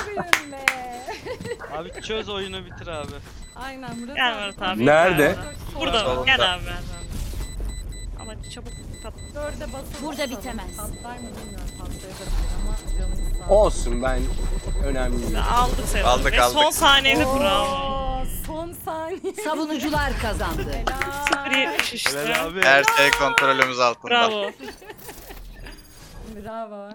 [1.77, 3.11] Abi çöz oyunu bitir abi.
[3.55, 4.41] Aynen Murat Gel abi.
[4.55, 4.85] Murat abi.
[4.85, 5.35] Nerede?
[5.79, 6.23] Burada.
[6.25, 6.61] Gel abi.
[8.25, 9.13] Ama çabuk tat.
[9.35, 10.77] Dörde basılı Burada bitemez.
[10.77, 12.27] Patlar mı bilmiyorum patlayabilir
[12.61, 14.19] ama canımız sağ Olsun ben
[14.85, 15.37] önemli değil.
[15.51, 16.09] Aldık sayılır.
[16.09, 16.59] Aldık, Ve aldık.
[16.59, 18.25] son saniyede bravo.
[18.47, 19.33] Son saniye.
[19.43, 20.65] Savunucular kazandı.
[21.45, 22.17] Biri şişti.
[22.63, 24.09] Her şey kontrolümüz altında.
[24.09, 24.51] Bravo.
[26.35, 26.89] Bravo.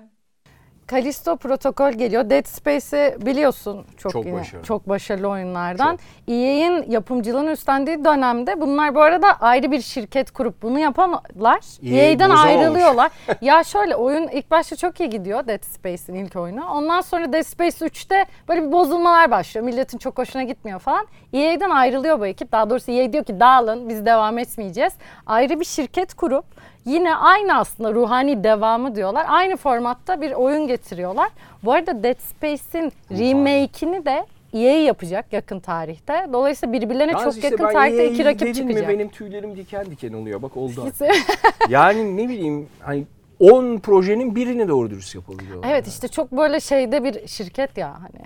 [0.91, 2.31] Callisto Protokol geliyor.
[2.31, 4.65] Dead Space'i biliyorsun çok Çok yine, başarılı.
[4.65, 5.99] çok başarılı oyunlardan.
[6.29, 12.31] EA'in yapımcılığını üstlendiği dönemde bunlar bu arada ayrı bir şirket kurup bunu yapanlar EA EA'den
[12.31, 13.11] ayrılıyorlar.
[13.41, 16.65] ya şöyle oyun ilk başta çok iyi gidiyor Dead Space'in ilk oyunu.
[16.67, 19.67] Ondan sonra Dead Space 3'te böyle bir bozulmalar başlıyor.
[19.67, 21.07] Milletin çok hoşuna gitmiyor falan.
[21.33, 22.53] EA'den ayrılıyor bu ekip.
[22.53, 24.93] Daha doğrusu EA diyor ki dağılın biz devam etmeyeceğiz.
[25.27, 26.45] Ayrı bir şirket kurup
[26.85, 29.27] yine aynı aslında ruhani devamı diyorlar.
[29.29, 31.29] Aynı formatta bir oyun getiriyorlar.
[31.65, 36.27] Bu arada Dead Space'in remake'ini de EA yapacak yakın tarihte.
[36.33, 38.89] Dolayısıyla birbirlerine Yalnız çok işte yakın tarihte EA'yi iki rakip çıkacak.
[38.89, 40.43] Ve benim tüylerim diken diken oluyor.
[40.43, 40.93] Bak oldu.
[41.69, 43.05] yani ne bileyim hani
[43.41, 45.69] 10 projenin birini doğru dürüst yapabiliyorlar.
[45.71, 48.25] Evet işte çok böyle şeyde bir şirket ya hani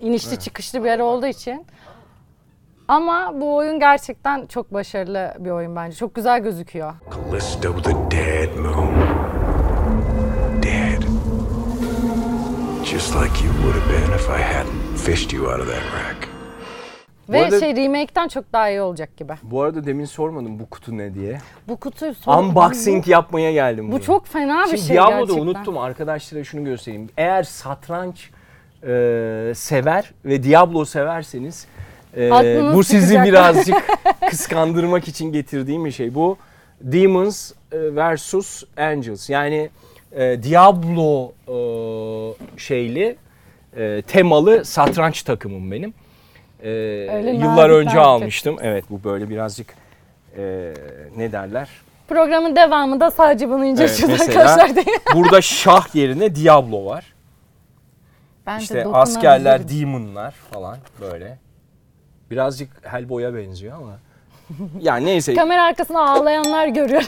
[0.00, 1.66] inişli çıkışlı bir yer olduğu için.
[2.88, 5.96] Ama bu oyun gerçekten çok başarılı bir oyun bence.
[5.96, 6.92] Çok güzel gözüküyor.
[7.14, 8.94] Callisto the dead moon.
[10.62, 11.02] Dead.
[12.84, 16.28] Just like you would have been if I hadn't fished you out of that rack.
[17.28, 19.32] Ve arada- şey remake'ten çok daha iyi olacak gibi.
[19.42, 21.38] Bu arada demin sormadım bu kutu ne diye.
[21.68, 23.84] Bu kutuyu sor- Unboxing yapmaya geldim.
[23.88, 24.04] Bu, bu buraya.
[24.04, 25.42] çok fena bir Şimdi şey Diablo'da gerçekten.
[25.42, 27.08] unuttum arkadaşlara şunu göstereyim.
[27.16, 28.30] Eğer satranç
[28.82, 31.66] e, sever ve Diablo severseniz
[32.16, 33.26] e, Aklınız bu sizi çıkacak.
[33.26, 33.76] birazcık
[34.30, 36.14] kıskandırmak için getirdiğim bir şey.
[36.14, 36.36] Bu
[36.80, 37.54] Demons e,
[37.96, 39.30] versus Angels.
[39.30, 39.70] Yani
[40.12, 41.56] e, Diablo e,
[42.58, 43.16] şeyli
[43.76, 45.94] e, temalı satranç takımım benim.
[46.62, 46.70] E,
[47.32, 47.98] yıllar önce nazik.
[47.98, 48.56] almıştım.
[48.62, 49.74] Evet bu böyle birazcık
[50.38, 50.72] e,
[51.16, 51.68] ne derler?
[52.08, 54.96] Programın devamında sadece bunu inceleyeceğiz Evet, mesela arkadaşlar diye.
[55.14, 57.04] burada şah yerine Diablo var.
[58.46, 61.38] Ben de İşte askerler, demonlar falan böyle.
[62.30, 63.98] Birazcık Hellboy'a benziyor ama.
[64.80, 65.34] Yani neyse.
[65.34, 67.02] Kamera arkasında ağlayanlar görüyor.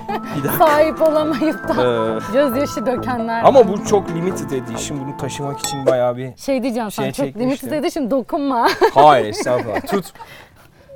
[0.58, 5.00] Sahip olamayıp da Ee, gözyaşı dökenler ama bu çok limited edition.
[5.00, 6.36] Bunu taşımak için bayağı bir...
[6.36, 7.70] Şey diyeceğim sana şey çok çekmiştim.
[7.70, 8.68] limited edition dokunma.
[8.94, 9.86] Hayır estağfurullah.
[9.86, 10.12] tut.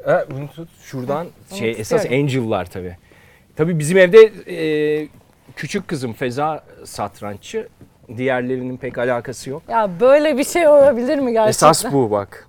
[0.08, 0.68] E, bunu tut.
[0.82, 2.24] Şuradan şey esas istiyorum.
[2.24, 2.96] Angel'lar tabii.
[3.56, 4.18] Tabii bizim evde
[5.02, 5.08] e,
[5.56, 7.68] küçük kızım Feza satranççı.
[8.16, 9.62] Diğerlerinin pek alakası yok.
[9.68, 11.68] ya böyle bir şey olabilir mi gerçekten?
[11.70, 12.45] Esas bu bak.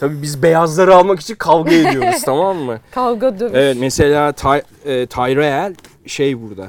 [0.00, 2.80] Tabii biz beyazları almak için kavga ediyoruz tamam mı?
[2.90, 3.52] Kavga dövüş.
[3.54, 4.48] Evet mesela Ty,
[4.84, 5.74] e, Tyrell
[6.06, 6.66] şey burada.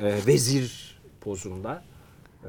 [0.00, 1.82] E, vezir pozunda.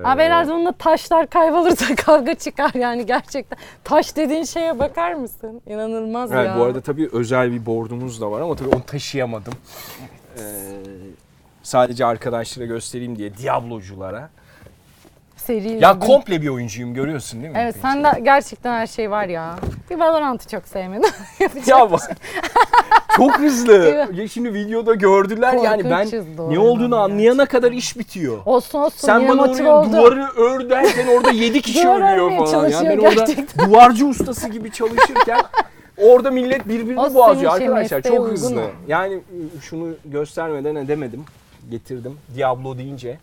[0.04, 3.60] Abi herhalde onunla taşlar kaybolursa kavga çıkar yani gerçekten.
[3.84, 5.62] Taş dediğin şeye bakar mısın?
[5.68, 6.58] İnanılmaz Evet, ya.
[6.60, 9.54] bu arada tabii özel bir bordumuz da var ama tabii onu taşıyamadım.
[10.38, 10.42] Ee,
[11.64, 14.30] sadece arkadaşlara göstereyim diye Diabloculara.
[15.50, 16.00] Seri Ya üzgün.
[16.08, 17.60] komple bir oyuncuyum görüyorsun değil mi?
[17.62, 19.56] Evet sende gerçekten her şey var ya.
[19.90, 21.10] Bir Valorant'ı çok sevmedim.
[21.40, 22.00] Yapacak Ya bak.
[22.02, 22.16] şey.
[23.18, 24.08] Çok hızlı.
[24.14, 28.38] ya şimdi videoda gördüler yani ben Korkunç hızlı ne olduğunu ama anlayana kadar iş bitiyor.
[28.46, 29.92] Olsun olsun Sen yine bana motive oraya oldu.
[29.98, 32.64] duvarı ör derken orada 7 kişi Duvar ölüyor örmeye falan.
[32.64, 33.70] Yani çalışıyor ben orada gerçekten.
[33.70, 35.40] duvarcı ustası gibi çalışırken
[35.98, 37.76] orada millet birbirini O senin şey, arkadaşlar.
[37.98, 38.64] mesleğe Çok uygun hızlı.
[38.88, 41.24] Yani ıı, şunu göstermeden edemedim.
[41.72, 42.18] Getirdim.
[42.36, 43.18] Diablo deyince.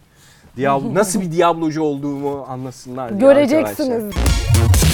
[0.57, 3.21] Diablo, nasıl bir Diablocu olduğumu anlasınlar diye
[3.61, 4.86] arkadaşlar.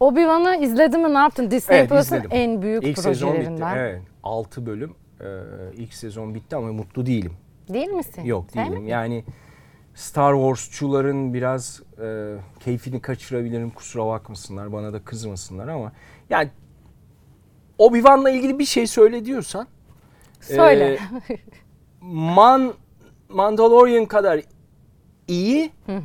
[0.00, 1.50] Obi-Wan'ı izledin mi ne yaptın?
[1.50, 3.38] Disney Evet, Plus'ın en büyük İlk sezon bitti.
[3.44, 3.76] projelerinden.
[3.76, 4.02] Evet.
[4.22, 4.94] 6 bölüm.
[5.20, 5.24] Ee,
[5.76, 7.32] ilk sezon bitti ama mutlu değilim.
[7.68, 8.24] Değil misin?
[8.24, 8.64] Yok değilim.
[8.64, 8.90] Sevmedin mi?
[8.90, 9.24] Yani
[9.94, 13.70] Star Wars'çuların biraz e, keyfini kaçırabilirim.
[13.70, 14.72] Kusura bakmasınlar.
[14.72, 15.92] Bana da kızmasınlar ama
[16.30, 16.50] yani
[17.78, 19.66] Obi-Wan'la ilgili bir şey söyle diyorsan
[20.40, 20.98] Söyle.
[21.30, 21.36] e,
[22.00, 22.72] Man
[23.28, 24.40] Mandalorian kadar
[25.28, 26.00] iyi e,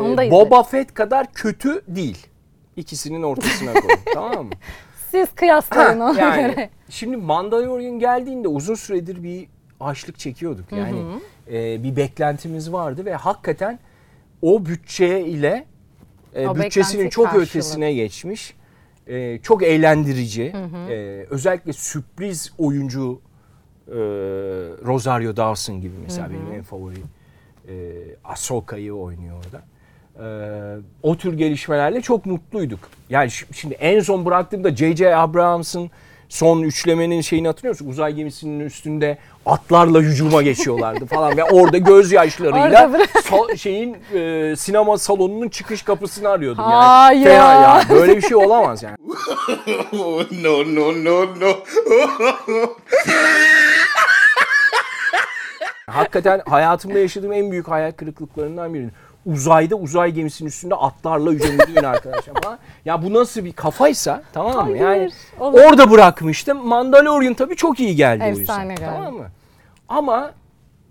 [0.00, 0.30] Onu da izledim.
[0.46, 2.26] Boba Fett kadar kötü değil.
[2.76, 3.90] İkisinin ortasına koy.
[4.14, 4.52] tamam mı?
[5.10, 6.70] Siz kıyaslayın Ha, ona yani göre.
[6.90, 9.46] şimdi Mandalorian geldiğinde uzun süredir bir
[9.80, 10.72] açlık çekiyorduk.
[10.72, 11.02] Yani
[11.52, 13.78] e, bir beklentimiz vardı ve hakikaten
[14.42, 15.64] o bütçe ile
[16.34, 17.42] e, O bütçesinin beklenti çok karşılığı.
[17.42, 18.54] ötesine geçmiş.
[19.06, 20.52] E, çok eğlendirici.
[20.90, 23.20] E, özellikle sürpriz oyuncu
[23.88, 23.94] e,
[24.84, 26.96] Rosario Dawson gibi mesela benim en favori
[27.68, 27.72] e,
[28.24, 29.62] Ahsoka'yı oynuyor orada.
[30.18, 30.26] E,
[31.02, 32.80] o tür gelişmelerle çok mutluyduk.
[33.10, 35.16] Yani ş- şimdi en son bıraktığımda J.J.
[35.16, 35.90] Abrahams'ın
[36.28, 37.88] son üçlemenin şeyini hatırlıyor musun?
[37.88, 44.98] Uzay gemisinin üstünde atlarla hücuma geçiyorlardı falan ve orada gözyaşlarıyla Orada sa- şeyin e, sinema
[44.98, 46.74] salonunun çıkış kapısını arıyordum yani.
[46.84, 47.24] Hayır.
[47.24, 47.82] Fena ya.
[47.90, 48.96] Böyle bir şey olamaz yani.
[50.42, 51.56] no, no, no, no.
[55.94, 58.88] Hakikaten hayatımda yaşadığım en büyük hayal kırıklıklarından biri.
[59.26, 62.58] Uzayda uzay gemisinin üstünde atlarla hücumluyor arkadaşlar falan.
[62.84, 64.76] Ya bu nasıl bir kafaysa tamam mı?
[64.78, 65.60] Yani olur.
[65.60, 66.66] orada bırakmıştım.
[66.66, 68.42] Mandalorian tabii çok iyi geldi o yüzden.
[68.42, 68.90] Efsane geldi.
[68.94, 69.26] Tamam mı?
[69.88, 70.32] Ama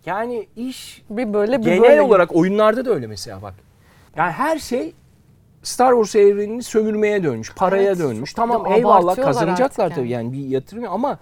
[0.06, 2.02] yani iş Bir böyle bir genel böyle.
[2.02, 3.54] olarak oyunlarda da öyle mesela bak.
[4.16, 4.94] Yani her şey
[5.64, 8.34] Star Wars evrenini sömürmeye dönmüş, paraya Evet, dönmüş.
[8.34, 10.26] Tamam eyvallah kazanacaklar artık tabii yani.
[10.26, 11.18] yani bir yatırım ama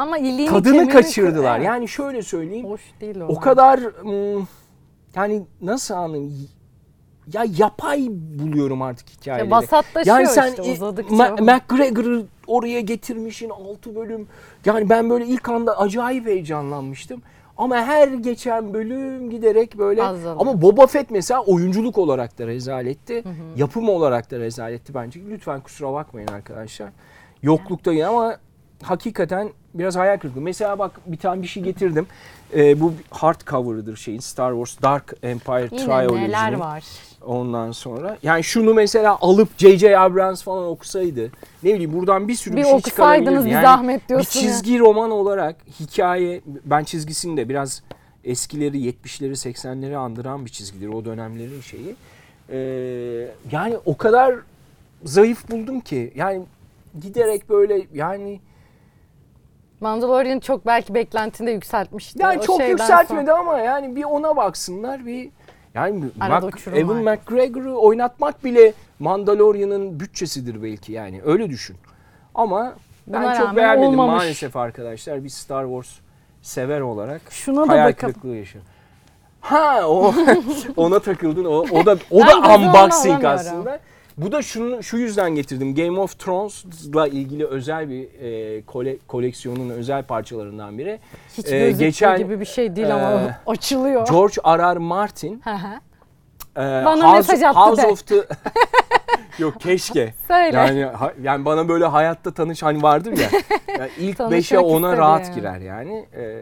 [0.00, 1.56] Ama iliğini tadını kaçırdılar.
[1.58, 2.66] kır- Yani şöyle söyleyeyim.
[2.66, 3.26] Hoş değil o.
[3.26, 3.80] O kadar
[5.14, 6.48] yani nasıl anlayayım?
[7.32, 9.46] Ya yapay buluyorum artık hikayeleri.
[9.50, 11.14] Ya vasatlaşıyor yani sen işte uzadıkça.
[11.14, 14.28] Ma- McGregor'ı oraya getirmişin 6 bölüm.
[14.64, 17.22] Yani ben böyle ilk anda acayip heyecanlanmıştım.
[17.56, 20.36] Ama her geçen bölüm giderek böyle Azalıyor.
[20.38, 23.24] ama Boba Fett mesela oyunculuk olarak da rezaletti.
[23.56, 25.20] Yapım olarak da rezaletti bence.
[25.30, 26.88] Lütfen kusura bakmayın arkadaşlar.
[27.42, 28.36] Yoklukta yine ama
[28.82, 30.40] hakikaten biraz hayal kırıklığı.
[30.40, 32.06] Mesela bak bir tane bir şey getirdim.
[32.56, 36.22] Ee, bu hardcover'ıdır şeyin Star Wars Dark Empire Yine Trilogy'nin.
[36.28, 36.84] neler var.
[37.26, 39.98] Ondan sonra yani şunu mesela alıp J.J.
[39.98, 41.30] Abrams falan okusaydı
[41.62, 43.56] ne bileyim buradan bir sürü Bir bir, şey okusaydınız çıkarabilirdi.
[43.58, 44.46] bir zahmet bir diyorsun ya.
[44.46, 47.82] çizgi roman olarak hikaye ben çizgisini de biraz
[48.24, 51.94] eskileri 70'leri 80'leri andıran bir çizgidir o dönemlerin şeyi.
[52.50, 54.34] Ee, yani o kadar
[55.04, 56.42] zayıf buldum ki yani
[57.02, 58.40] giderek böyle yani
[59.80, 62.22] Mandalorian çok belki beklentini de yükseltmişti.
[62.22, 63.38] yani O çok yükseltmedi sonra.
[63.38, 65.28] ama yani bir ona baksınlar bir
[65.74, 67.16] yani Arada Mac- Evan var.
[67.16, 71.76] McGregor'ı oynatmak bile Mandalorian'ın bütçesidir belki yani öyle düşün.
[72.34, 72.72] Ama
[73.06, 74.16] ben Buna çok beğenmedim olmamış.
[74.22, 75.88] maalesef arkadaşlar bir Star Wars
[76.42, 78.12] sever olarak Şuna da hayal bakalım.
[78.12, 78.70] kırıklığı yaşıyorum.
[79.40, 80.14] Ha o
[80.76, 83.78] ona takıldın o o da o da unboxing aslında.
[84.16, 85.74] Bu da şunu şu yüzden getirdim.
[85.74, 90.98] Game of Thrones'la ilgili özel bir e, kole, koleksiyonun özel parçalarından biri.
[91.38, 94.08] Hiç gözüktüğü geçen, gibi bir şey değil ama e, açılıyor.
[94.08, 94.74] George R.
[94.74, 94.78] R.
[94.78, 95.42] Martin
[96.56, 97.86] e, Bana mesaj attı House de.
[97.86, 98.16] of the
[99.38, 100.14] Yok keşke.
[100.28, 100.56] Söyle.
[100.56, 103.28] Yani ha- yani bana böyle hayatta tanış hani vardır ya.
[103.78, 106.06] yani ilk Tanışmak 5'e 10'a istedi rahat girer yani.
[106.16, 106.40] Ee,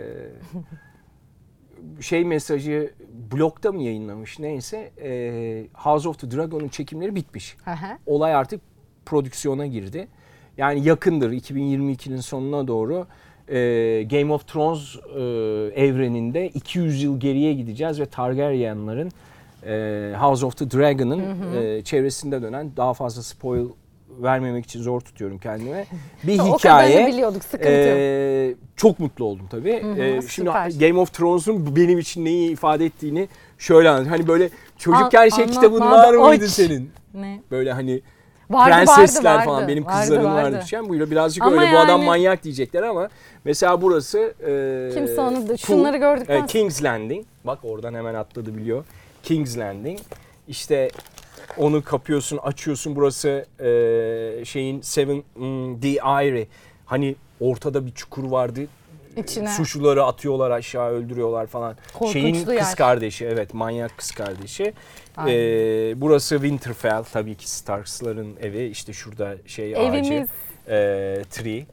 [2.01, 2.93] şey mesajı
[3.33, 7.57] blogda mı yayınlamış neyse e, House of the Dragon'un çekimleri bitmiş.
[8.07, 8.61] Olay artık
[9.07, 10.09] prodüksiyona girdi.
[10.59, 13.07] Yani yakındır 2022'nin sonuna doğru
[13.49, 13.57] e,
[14.11, 15.21] Game of Thrones e,
[15.85, 19.11] evreninde 200 yıl geriye gideceğiz ve Targaryenların
[19.67, 23.67] e, House of the Dragon'ın e, çevresinde dönen daha fazla spoil
[24.23, 25.87] vermemek için zor tutuyorum kendime.
[26.25, 26.89] Bir O hikaye.
[26.93, 27.97] kadarını biliyorduk sıkıntı yok.
[27.99, 29.83] e, çok mutlu oldum tabii.
[29.83, 30.71] hı, E, şimdi süper.
[30.89, 33.29] Game of Thrones'un benim için neyi ifade ettiğini
[33.59, 34.11] şöyle anlatayım.
[34.13, 36.51] Hani böyle çocukken An- şey kitabın var mıydı aç.
[36.51, 36.91] senin?
[37.15, 37.41] Ne?
[37.51, 38.01] Böyle hani
[38.51, 39.69] Vardı, prensesler vardı, falan vardı.
[39.73, 40.47] benim kızlarım vardı.
[40.55, 40.61] vardı.
[40.65, 43.09] Düşen buyla birazcık Ama öyle bu adam yani- manyak diyecekler ama
[43.45, 47.27] mesela burası e, Kimse onu da- şunları gördükten e, King's Landing.
[47.45, 48.85] Bak oradan hemen atladı biliyor.
[49.23, 49.99] King's Landing.
[50.49, 50.91] İşte
[51.57, 52.97] onu kapıyorsun, açıyorsun.
[52.97, 56.47] Burası e, şeyin Seven hmm, The Eyrie.
[56.87, 58.61] Hani ortada bir çukur vardı.
[59.17, 59.49] İçine.
[59.49, 61.77] Suçluları atıyorlar aşağı öldürüyorlar falan.
[61.93, 62.59] Korkunçlu Şeyin yer.
[62.59, 64.73] kız kardeşi evet manyak kız kardeşi.
[65.17, 65.33] Aynen.
[65.33, 68.67] Ee, burası Winterfell tabii ki Starks'ların evi.
[68.67, 69.83] İşte şurada şey ağacı.
[69.83, 70.29] Evimiz.
[70.69, 71.67] E, tree.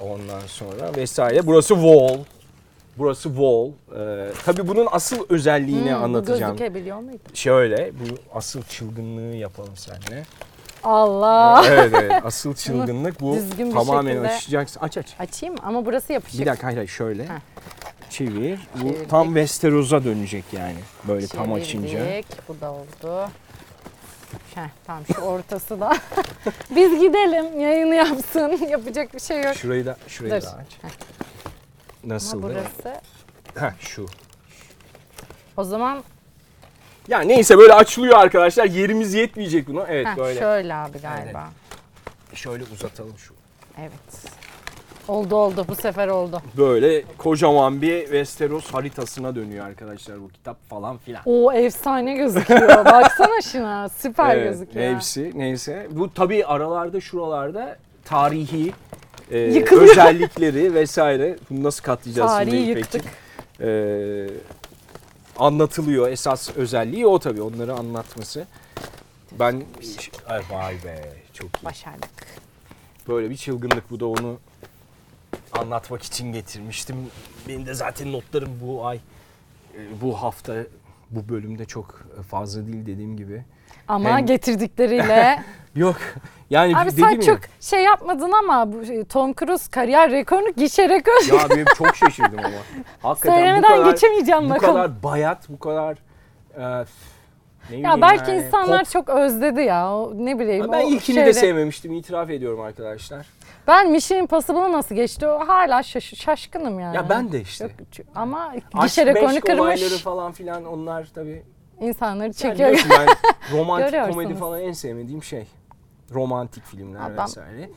[0.00, 1.46] Ondan sonra vesaire.
[1.46, 2.18] Burası Wall.
[2.98, 3.68] Burası Wall.
[3.98, 6.56] Ee, tabii bunun asıl özelliğini Hmm, anlatacağım.
[6.56, 7.18] gözükebiliyor muydu?
[7.34, 10.22] Şöyle bu asıl çılgınlığı yapalım seninle.
[10.84, 11.64] Allah.
[11.68, 13.34] evet evet asıl çılgınlık bu.
[13.34, 14.80] düzgün bir Tamamen şekilde- açacaksın.
[14.80, 15.06] Aç aç.
[15.18, 16.40] Açayım ama burası yapışık.
[16.40, 17.24] Bir dakika hayır hayır şöyle.
[17.24, 17.28] Heh.
[18.10, 18.60] Çevir.
[18.76, 19.10] Bu Çevirdik.
[19.10, 20.76] tam Westeros'a dönecek yani.
[21.08, 21.88] Böyle tam açınca.
[21.88, 22.48] Çevirdik.
[22.48, 23.28] Bu da oldu.
[24.54, 25.92] Heh, tamam şu ortası da.
[26.76, 28.58] Biz gidelim yayını yapsın.
[28.70, 29.54] Yapacak bir şey yok.
[29.54, 30.46] Şurayı da şurayı Dur.
[30.46, 30.78] da aç.
[30.82, 30.92] Ama
[32.04, 32.42] Nasıl?
[32.42, 33.00] burası.
[33.58, 34.06] Heh, şu.
[35.56, 36.02] O zaman
[37.08, 38.64] Ya neyse böyle açılıyor arkadaşlar.
[38.64, 39.86] Yerimiz yetmeyecek buna.
[39.88, 40.40] Evet heh, böyle.
[40.40, 41.48] şöyle abi galiba.
[42.34, 43.34] Şöyle uzatalım şu.
[43.80, 44.32] Evet.
[45.08, 46.42] Oldu oldu bu sefer oldu.
[46.56, 51.22] Böyle kocaman bir Westeros haritasına dönüyor arkadaşlar bu kitap falan filan.
[51.26, 52.68] O efsane gözüküyor.
[52.84, 53.88] Baksana şuna.
[53.88, 54.94] Süper Evet, gözüküyor.
[54.94, 55.86] Hepsi neyse.
[55.90, 58.72] Bu tabii aralarda şuralarda tarihi
[59.30, 59.90] e, Yıkılıyor.
[59.90, 61.38] özellikleri vesaire.
[61.50, 63.04] Bunu nasıl katlayacağız Tarihi şimdi yıktık.
[63.04, 63.16] İpekciğim?
[63.60, 64.30] E,
[65.38, 66.08] anlatılıyor.
[66.08, 68.46] Esas özelliği o tabii onları anlatması.
[69.38, 69.62] Ben
[70.26, 71.64] Ay, vay be çok iyi.
[71.64, 72.10] Başardık.
[73.08, 74.38] Böyle bir çılgınlık bu da onu
[75.52, 76.96] anlatmak için getirmiştim.
[77.48, 78.96] Benim de zaten notlarım bu ay,
[79.76, 80.56] e, bu hafta,
[81.10, 83.44] bu bölümde çok fazla değil dediğim gibi.
[83.92, 85.42] Ama Hem- getirdikleriyle.
[85.76, 85.96] Yok
[86.50, 87.20] yani Abi sen ya.
[87.20, 91.36] çok şey yapmadın ama bu şey, Tom Cruise kariyer rekorunu gişe rekoru.
[91.36, 92.48] Ya benim çok şaşırdım ama.
[93.02, 94.74] Hakikaten bu Söylemeden kadar, geçemeyeceğim bu bakalım.
[94.74, 95.98] kadar bayat, bu kadar
[96.58, 96.84] e,
[97.70, 98.90] ne Ya belki yani, insanlar pop.
[98.92, 99.92] çok özledi ya.
[99.96, 100.66] O, ne bileyim.
[100.72, 103.26] Ben o ilkini şeyleri- de sevmemiştim itiraf ediyorum arkadaşlar.
[103.66, 106.96] Ben Mission Impossible'a nasıl geçti o hala şaş- şaşkınım yani.
[106.96, 107.70] Ya ben de işte.
[107.96, 110.02] Çok- ama Aşk gişe rekorunu meşk olayları kırmış.
[110.02, 111.42] falan filan onlar tabii.
[111.86, 112.54] İnsanları Yani çekiyor.
[112.72, 113.08] biliyorsun ben
[113.58, 115.46] romantik komedi falan en sevmediğim şey.
[116.14, 117.70] Romantik filmler Adam- vesaire.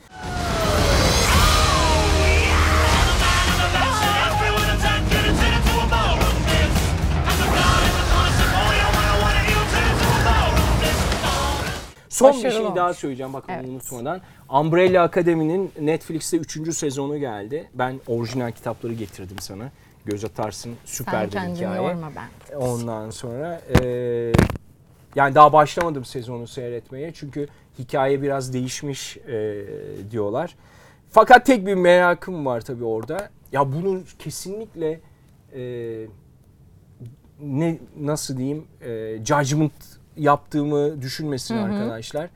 [12.08, 12.76] Son bir Başarılı şey olmuş.
[12.76, 13.64] daha söyleyeceğim bakın Evet.
[13.68, 14.20] unutmadan.
[14.50, 16.72] Umbrella Academy'nin Netflix'te 3.
[16.76, 17.68] sezonu geldi.
[17.74, 19.70] Ben orijinal kitapları getirdim sana.
[20.06, 20.74] Göz atarsın.
[20.84, 21.76] Süper Sen bir hikaye.
[21.82, 22.56] yorma ben.
[22.56, 24.32] Ondan sonra eee,
[25.14, 29.64] yani daha başlamadım sezonu seyretmeye çünkü hikaye biraz değişmiş eee,
[30.10, 30.54] diyorlar.
[31.10, 33.28] Fakat tek bir merakım var tabii orada.
[33.52, 35.00] Ya bunu kesinlikle
[35.54, 36.06] eee,
[37.40, 39.72] ne nasıl diyeyim eee, judgment
[40.16, 42.28] yaptığımı düşünmesin arkadaşlar.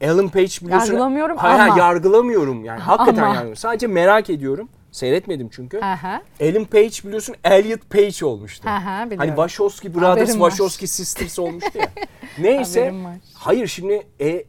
[0.00, 0.70] Ellen Page biliyorsun.
[0.86, 1.78] Yargılamıyorum Hayır, hayır, ama.
[1.80, 2.80] yargılamıyorum yani.
[2.80, 3.22] Hakikaten Ama.
[3.26, 3.56] yargılamıyorum.
[3.56, 4.68] Sadece merak ediyorum.
[4.94, 5.78] Seyretmedim çünkü.
[5.80, 8.68] Aha, Ellen Page biliyorsun Elliot Page olmuştu.
[8.68, 9.26] aha, Hani.
[9.26, 10.50] Wachowski Brothers, Haberim var.
[10.50, 11.90] Wachowski Sisters olmuştu ya.
[12.38, 12.94] Neyse.
[13.34, 14.44] Hayır şimdi e,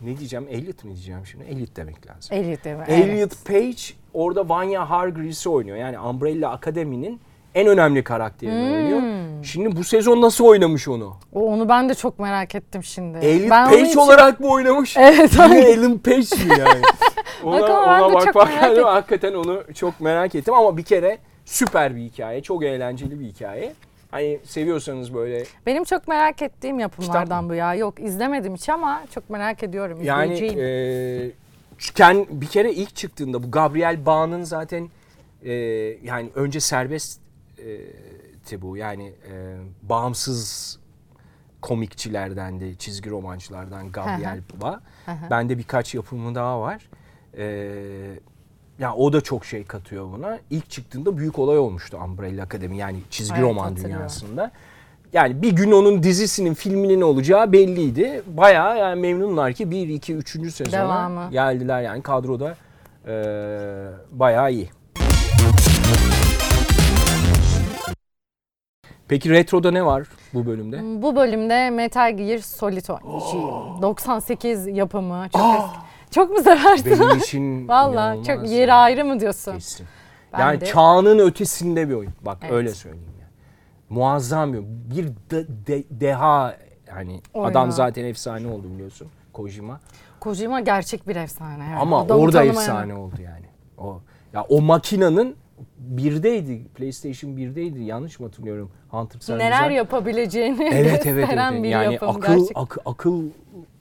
[0.00, 0.46] ne diyeceğim?
[0.50, 1.44] Elliot mi diyeceğim şimdi?
[1.44, 2.36] Elliot demek lazım.
[2.36, 2.84] Elliot değil mi?
[2.88, 3.04] Evet.
[3.04, 3.82] Elliot Page
[4.14, 5.76] orada Vanya Hargreaves'i oynuyor.
[5.76, 7.20] Yani Umbrella Academy'nin
[7.54, 8.74] en önemli karakterini Hmm.
[8.74, 9.02] oynuyor.
[9.44, 11.16] Şimdi bu sezon nasıl oynamış onu?
[11.32, 13.18] O- Onu ben de çok merak ettim şimdi.
[13.18, 14.96] Elliot ben Page için- olarak mı oynamış?
[14.96, 15.60] Evet, Yine.
[15.60, 16.82] Ellen Page mi yani?
[17.44, 20.82] ona Bakalım, ben ona bak çok bak merak hakikaten onu çok merak ettim ama bir
[20.82, 22.42] kere süper bir hikaye.
[22.42, 23.72] Çok eğlenceli bir hikaye.
[24.10, 27.74] Hani seviyorsanız böyle Benim çok merak ettiğim yapımlardan bu ya.
[27.74, 29.98] Yok izlemedim hiç ama çok merak ediyorum.
[30.02, 31.30] Yani e,
[32.30, 34.88] bir kere ilk çıktığında bu Gabriel Bağ'ın zaten
[35.44, 35.52] e,
[36.04, 37.20] yani önce serbest
[37.66, 40.78] e, bu yani e, bağımsız
[41.62, 44.80] komikçilerden de çizgi romancılardan Gabriel Bağ.
[45.30, 46.88] Bende birkaç yapımı daha var.
[47.36, 47.44] E,
[48.78, 50.38] ya o da çok şey katıyor buna.
[50.50, 54.50] İlk çıktığında büyük olay olmuştu Umbrella Academy yani çizgi Evet, roman dünyasında.
[55.12, 58.22] Yani bir gün onun dizisinin, filminin olacağı belliydi.
[58.26, 60.52] Bayağı yani memnunlar ki 1, 2, 3.
[60.52, 61.30] sezona Devamı.
[61.30, 62.56] geldiler yani kadroda
[63.06, 64.70] eee bayağı iyi.
[69.10, 71.02] Peki Retro'da ne var bu bölümde?
[71.02, 73.82] Bu bölümde Metal Gear Solid oynayacağım.
[73.82, 75.26] 98 yapımı.
[75.32, 75.78] Çok eski.
[76.10, 77.00] Çok mu seversin?
[77.00, 78.76] Benim için Valla çok inanılmaz yeri ya.
[78.76, 79.52] ayrı mı diyorsun?
[79.54, 79.86] Kesin.
[80.32, 82.12] Ben yani de- çağının ötesinde bir oyun.
[82.22, 82.52] Bak Evet.
[82.52, 83.30] öyle söyleyeyim yani.
[83.88, 84.90] Muazzam bir oyun.
[84.90, 86.56] Bir de- de- deha
[86.88, 87.50] yani Oyunu.
[87.50, 89.80] adam zaten efsane oldu biliyorsun Kojima.
[90.20, 91.64] Kojima gerçek bir efsane.
[91.70, 91.78] evet.
[91.80, 93.46] Ama Adamı orada tanımayan- efsane oldu yani.
[93.78, 94.00] O
[94.32, 95.36] ya o makinanın
[95.80, 96.64] birdeydi.
[96.74, 97.78] PlayStation 1'deydi.
[97.82, 98.70] Yanlış mı hatırlıyorum?
[98.88, 99.76] Hunter sen Neler güzel.
[99.76, 101.62] yapabileceğini Evet evet evet.
[101.62, 102.60] bir Yani yapım akıl gerçekten.
[102.62, 103.22] ak- akıl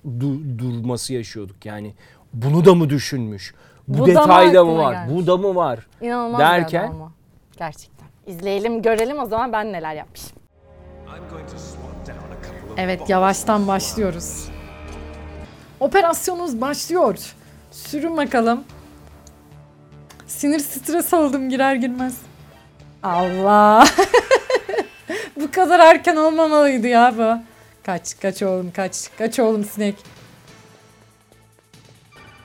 [0.07, 1.65] du- durması yaşıyorduk.
[1.65, 1.93] Yani
[2.33, 3.53] bunu da mı düşünmüş?
[3.87, 4.93] Bu, Bu da mı detayda mı var?
[4.93, 5.15] gelmiş?
[5.15, 5.87] Bu da mı var?
[6.01, 7.11] İnanılmaz derken- ama.
[7.57, 8.07] Gerçekten.
[8.27, 10.29] İzleyelim, görelim o zaman ben neler yapmışım.
[12.77, 14.49] Evet, yavaştan başlıyoruz.
[15.79, 17.33] Operasyonumuz başlıyor.
[17.71, 18.63] Sürün bakalım.
[20.29, 22.17] Sinir stres oldum girer girmez.
[23.03, 23.87] Allah.
[25.35, 27.41] bu kadar erken olmamalıydı ya bu.
[27.83, 29.09] Kaç, kaç oğlum kaç.
[29.17, 29.95] Kaç oğlum sinek.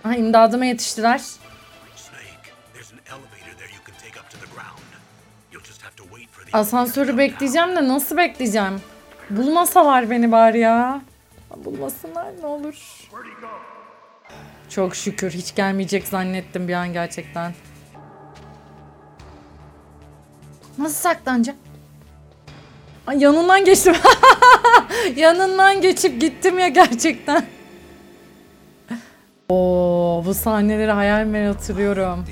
[0.02, 1.20] Ha, imdadıma yetiştiler.
[6.52, 8.80] Asansörü bekleyeceğim de nasıl bekleyeceğim?
[9.30, 11.00] Bulmasalar beni bari ya.
[11.56, 13.08] Bulmasınlar ne olur.
[14.68, 17.52] Çok şükür hiç gelmeyecek zannettim bir an gerçekten.
[20.84, 21.58] Nasıl saklanacağım?
[23.06, 23.94] Ay, yanından geçtim.
[25.16, 27.46] yanından geçip gittim ya gerçekten.
[29.48, 32.24] Oo, bu sahneleri hayal meyal hatırlıyorum.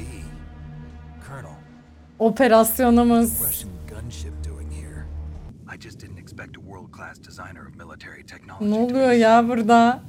[2.19, 3.33] Operasyonumuz.
[8.61, 10.03] Ne oluyor ya burada?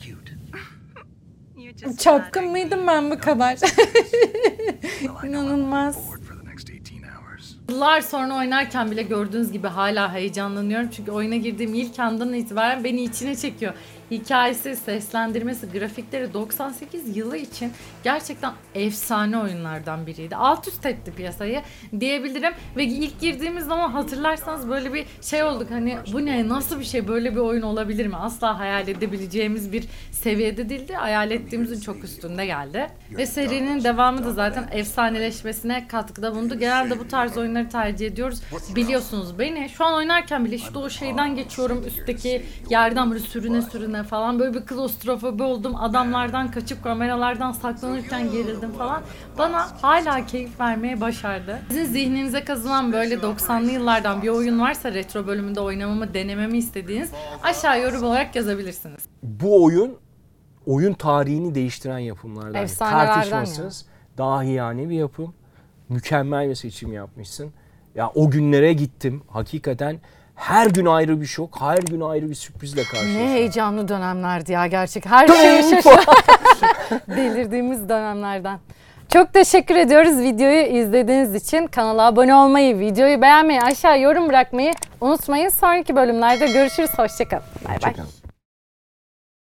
[1.97, 3.57] Çapkın mıydım ben bu kadar?
[5.23, 5.97] İnanılmaz.
[7.73, 10.89] Yıllar sonra oynarken bile gördüğünüz gibi hala heyecanlanıyorum.
[10.89, 13.73] Çünkü oyuna girdiğim ilk andan itibaren beni içine çekiyor.
[14.11, 17.71] Hikayesi, seslendirmesi, grafikleri 98 yılı için
[18.03, 20.35] gerçekten efsane oyunlardan biriydi.
[20.35, 21.61] Alt üst etti piyasayı
[21.99, 26.85] diyebilirim ve ilk girdiğimiz zaman hatırlarsanız böyle bir şey olduk hani bu ne nasıl bir
[26.85, 28.15] şey böyle bir oyun olabilir mi?
[28.15, 30.93] Asla hayal edebileceğimiz bir seviyede değildi.
[30.93, 32.87] Hayal ettiğimizin çok üstünde geldi.
[33.11, 36.59] Ve serinin devamı da zaten efsaneleşmesine katkıda bulundu.
[36.59, 38.41] Genelde bu tarz oyunları tercih ediyoruz.
[38.75, 44.02] Biliyorsunuz beni şu an oynarken bile işte o şeyden geçiyorum üstteki yerden böyle sürüne sürüne
[44.03, 45.75] falan böyle bir klostrofobi oldum.
[45.75, 49.01] Adamlardan kaçıp kameralardan saklanırken gerildim falan.
[49.37, 51.59] Bana hala keyif vermeye başardı.
[51.67, 57.11] Sizin zihninize kazınan böyle 90'lı yıllardan bir oyun varsa retro bölümünde oynamamı denememi istediğiniz
[57.43, 59.03] aşağı yorum olarak yazabilirsiniz.
[59.23, 59.97] Bu oyun
[60.65, 62.63] oyun tarihini değiştiren yapımlardan.
[62.63, 63.85] Efsanelerden Tartışmasız
[64.17, 65.33] dahiyane bir yapım.
[65.89, 67.53] Mükemmel bir seçim yapmışsın.
[67.95, 69.21] Ya o günlere gittim.
[69.27, 69.99] Hakikaten
[70.35, 73.27] her gün ayrı bir şok, her gün ayrı bir sürprizle Ne karşılaşıyorum.
[73.27, 75.05] heyecanlı dönemlerdi ya gerçek.
[75.05, 75.99] Her şeyi şaşır.
[77.07, 78.59] Delirdiğimiz dönemlerden.
[79.13, 81.67] Çok teşekkür ediyoruz videoyu izlediğiniz için.
[81.67, 85.49] Kanala abone olmayı, videoyu beğenmeyi, aşağı yorum bırakmayı unutmayın.
[85.49, 86.89] Sonraki bölümlerde görüşürüz.
[86.97, 87.43] Hoşçakalın.
[87.65, 87.75] Bay bay.
[87.75, 88.22] Hoşçakalın.